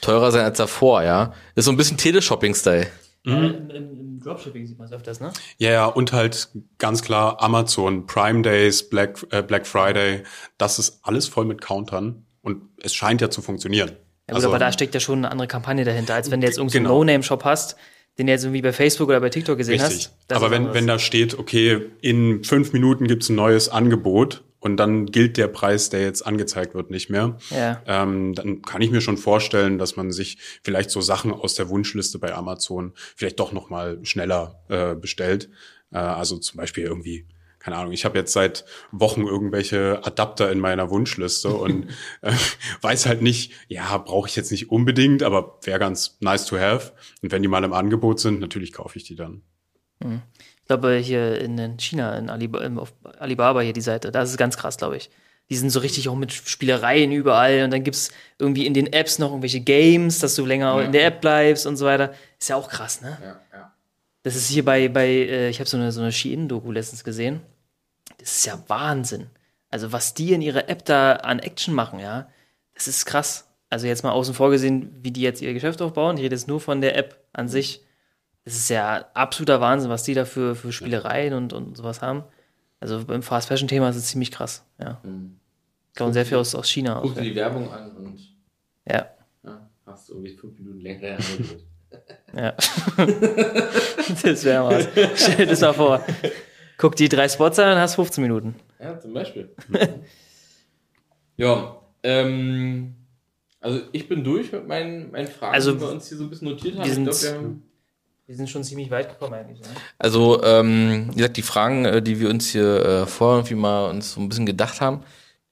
[0.00, 1.34] teurer sein als davor, ja?
[1.54, 2.86] Ist so ein bisschen Teleshopping-Style.
[3.24, 3.32] Mhm.
[3.32, 5.32] Im, im, Im, Dropshipping sieht man es öfters, ne?
[5.58, 6.48] Ja, ja, und halt
[6.78, 10.22] ganz klar Amazon, Prime Days, Black, äh, Black Friday,
[10.56, 13.90] das ist alles voll mit Countern und es scheint ja zu funktionieren.
[13.90, 13.96] Ja,
[14.32, 16.56] gut, also, aber da steckt ja schon eine andere Kampagne dahinter, als wenn du jetzt
[16.56, 16.98] irgendeinen genau.
[16.98, 17.76] No-Name-Shop hast,
[18.18, 20.10] den du jetzt irgendwie bei Facebook oder bei TikTok gesehen Richtig.
[20.28, 20.32] hast.
[20.32, 25.06] Aber wenn, wenn da steht, okay, in fünf Minuten gibt's ein neues Angebot und dann
[25.06, 27.82] gilt der Preis, der jetzt angezeigt wird, nicht mehr, ja.
[27.86, 31.68] ähm, dann kann ich mir schon vorstellen, dass man sich vielleicht so Sachen aus der
[31.68, 35.50] Wunschliste bei Amazon vielleicht doch noch mal schneller äh, bestellt.
[35.92, 37.26] Äh, also zum Beispiel irgendwie
[37.64, 41.88] keine Ahnung, ich habe jetzt seit Wochen irgendwelche Adapter in meiner Wunschliste und
[42.20, 42.32] äh,
[42.82, 46.92] weiß halt nicht, ja, brauche ich jetzt nicht unbedingt, aber wäre ganz nice to have.
[47.22, 49.40] Und wenn die mal im Angebot sind, natürlich kaufe ich die dann.
[50.00, 50.20] Mhm.
[50.60, 54.36] Ich glaube, hier in China, in Alibaba, auf Alibaba hier die Seite, da ist es
[54.36, 55.08] ganz krass, glaube ich.
[55.48, 59.18] Die sind so richtig auch mit Spielereien überall und dann gibt's irgendwie in den Apps
[59.18, 60.82] noch irgendwelche Games, dass du länger ja.
[60.82, 62.12] in der App bleibst und so weiter.
[62.38, 63.16] Ist ja auch krass, ne?
[63.22, 63.72] Ja, ja.
[64.22, 67.40] Das ist hier bei, bei äh, ich habe so eine, so eine Shein-Doku letztens gesehen.
[68.18, 69.26] Das ist ja Wahnsinn.
[69.70, 72.28] Also, was die in ihrer App da an Action machen, ja,
[72.74, 73.48] das ist krass.
[73.70, 76.16] Also, jetzt mal außen vor gesehen, wie die jetzt ihr Geschäft aufbauen.
[76.16, 77.82] Ich rede jetzt nur von der App an sich.
[78.44, 82.24] Das ist ja absoluter Wahnsinn, was die da für, für Spielereien und, und sowas haben.
[82.78, 85.00] Also beim Fast Fashion Thema ist es ziemlich krass, ja.
[85.02, 85.38] Mhm.
[85.94, 86.98] Kann sehr viel aus, aus China.
[87.02, 88.20] Guck dir die Werbung an und
[88.86, 89.08] ja.
[89.42, 91.16] ja hast du irgendwie fünf Minuten länger
[92.36, 92.50] Ja.
[94.22, 94.88] das wäre was.
[95.14, 96.04] Stell dir das mal vor.
[96.78, 98.54] Guck die drei Spots an und hast 15 Minuten.
[98.80, 99.54] Ja, zum Beispiel.
[101.36, 102.94] ja, ähm,
[103.60, 106.30] also ich bin durch mit meinen, meinen Fragen, also, die wir uns hier so ein
[106.30, 106.84] bisschen notiert haben.
[106.84, 107.62] Wir sind, ich glaub, wir haben
[108.26, 109.60] wir sind schon ziemlich weit gekommen eigentlich.
[109.60, 109.66] Ne?
[109.98, 113.90] Also, ähm, wie gesagt, die Fragen, äh, die wir uns hier äh, vorher irgendwie mal
[113.90, 115.02] uns so ein bisschen gedacht haben,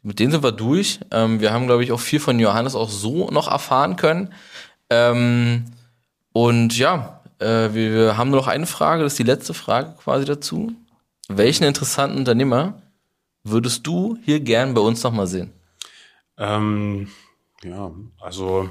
[0.03, 1.01] mit denen sind wir durch.
[1.11, 4.33] Ähm, wir haben, glaube ich, auch viel von Johannes auch so noch erfahren können.
[4.89, 5.67] Ähm,
[6.33, 9.95] und ja, äh, wir, wir haben nur noch eine Frage, das ist die letzte Frage
[10.03, 10.73] quasi dazu.
[11.29, 12.83] Welchen interessanten Unternehmer
[13.45, 15.53] würdest du hier gern bei uns nochmal sehen?
[16.39, 17.09] Ähm,
[17.63, 18.69] ja, also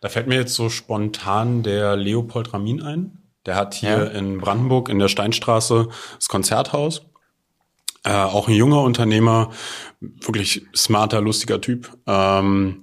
[0.00, 3.18] da fällt mir jetzt so spontan der Leopold Ramin ein.
[3.46, 4.04] Der hat hier ja.
[4.04, 7.02] in Brandenburg in der Steinstraße das Konzerthaus.
[8.04, 9.50] Äh, auch ein junger Unternehmer,
[10.00, 11.90] wirklich smarter, lustiger Typ.
[12.06, 12.82] Ähm,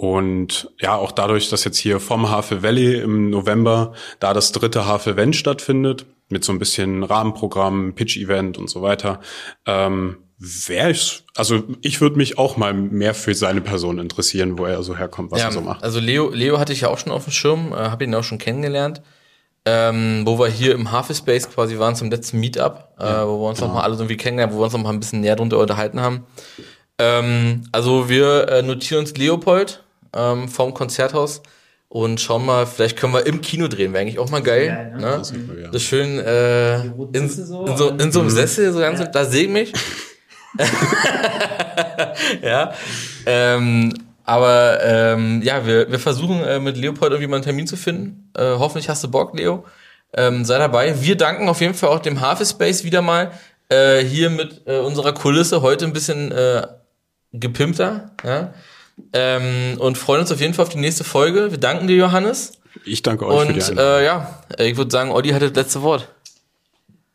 [0.00, 4.86] und ja, auch dadurch, dass jetzt hier vom Havel Valley im November da das dritte
[4.86, 9.20] Havel Event stattfindet, mit so ein bisschen Rahmenprogramm, Pitch-Event und so weiter,
[9.66, 14.64] ähm, wäre ich, also ich würde mich auch mal mehr für seine Person interessieren, wo
[14.64, 15.84] er so herkommt, was ja, er so macht.
[15.84, 18.24] Also Leo, Leo hatte ich ja auch schon auf dem Schirm, äh, habe ihn auch
[18.24, 19.02] schon kennengelernt
[19.66, 23.58] ähm, wo wir hier im Space quasi waren zum letzten Meetup, äh, wo wir uns
[23.58, 23.68] genau.
[23.68, 26.00] noch mal alle irgendwie kennengelernt, wo wir uns noch mal ein bisschen näher drunter unterhalten
[26.00, 26.24] haben.
[26.98, 29.84] Ähm, also wir äh, notieren uns Leopold
[30.14, 31.42] ähm, vom Konzerthaus
[31.88, 34.68] und schauen mal, vielleicht können wir im Kino drehen, wäre eigentlich auch mal geil.
[34.68, 35.00] geil ne?
[35.00, 35.18] Ne?
[35.18, 35.68] Das, super, ja.
[35.70, 39.06] das schön äh, in, so, in, so, in so einem Sessel, so ganz, ja.
[39.06, 39.72] da sehe ich mich.
[42.42, 42.72] ja.
[43.26, 43.92] Ähm,
[44.24, 48.30] aber ähm, ja, wir, wir versuchen äh, mit Leopold irgendwie mal einen Termin zu finden.
[48.36, 49.64] Äh, hoffentlich hast du Bock, Leo.
[50.12, 51.02] Ähm, sei dabei.
[51.02, 53.32] Wir danken auf jeden Fall auch dem Space wieder mal
[53.68, 56.64] äh, hier mit äh, unserer Kulisse heute ein bisschen äh,
[57.32, 58.12] gepimpter.
[58.24, 58.54] Ja?
[59.12, 61.50] Ähm, und freuen uns auf jeden Fall auf die nächste Folge.
[61.50, 62.60] Wir danken dir, Johannes.
[62.84, 65.82] Ich danke euch und, für die äh, ja, ich würde sagen, Olli hat das letzte
[65.82, 66.08] Wort.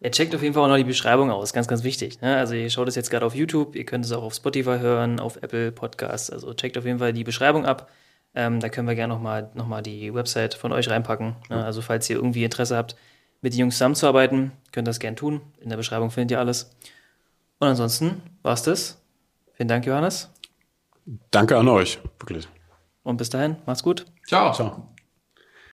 [0.02, 2.22] Ihr checkt auf jeden Fall auch noch die Beschreibung aus, ganz, ganz wichtig.
[2.22, 2.38] Ne?
[2.38, 5.20] Also ihr schaut es jetzt gerade auf YouTube, ihr könnt es auch auf Spotify hören,
[5.20, 6.30] auf Apple Podcasts.
[6.30, 7.90] Also checkt auf jeden Fall die Beschreibung ab.
[8.36, 11.36] Ähm, da können wir gerne nochmal noch mal die Website von euch reinpacken.
[11.50, 11.64] Ne?
[11.64, 12.96] Also falls ihr irgendwie Interesse habt,
[13.42, 15.42] mit den Jungs zusammenzuarbeiten, könnt ihr das gerne tun.
[15.60, 16.70] In der Beschreibung findet ihr alles.
[17.60, 19.02] Und ansonsten war es das.
[19.54, 20.30] Vielen Dank, Johannes.
[21.32, 22.47] Danke an euch, wirklich.
[23.03, 24.06] Und bis dahin, macht's gut.
[24.28, 24.53] Ciao.
[24.53, 24.95] Ciao.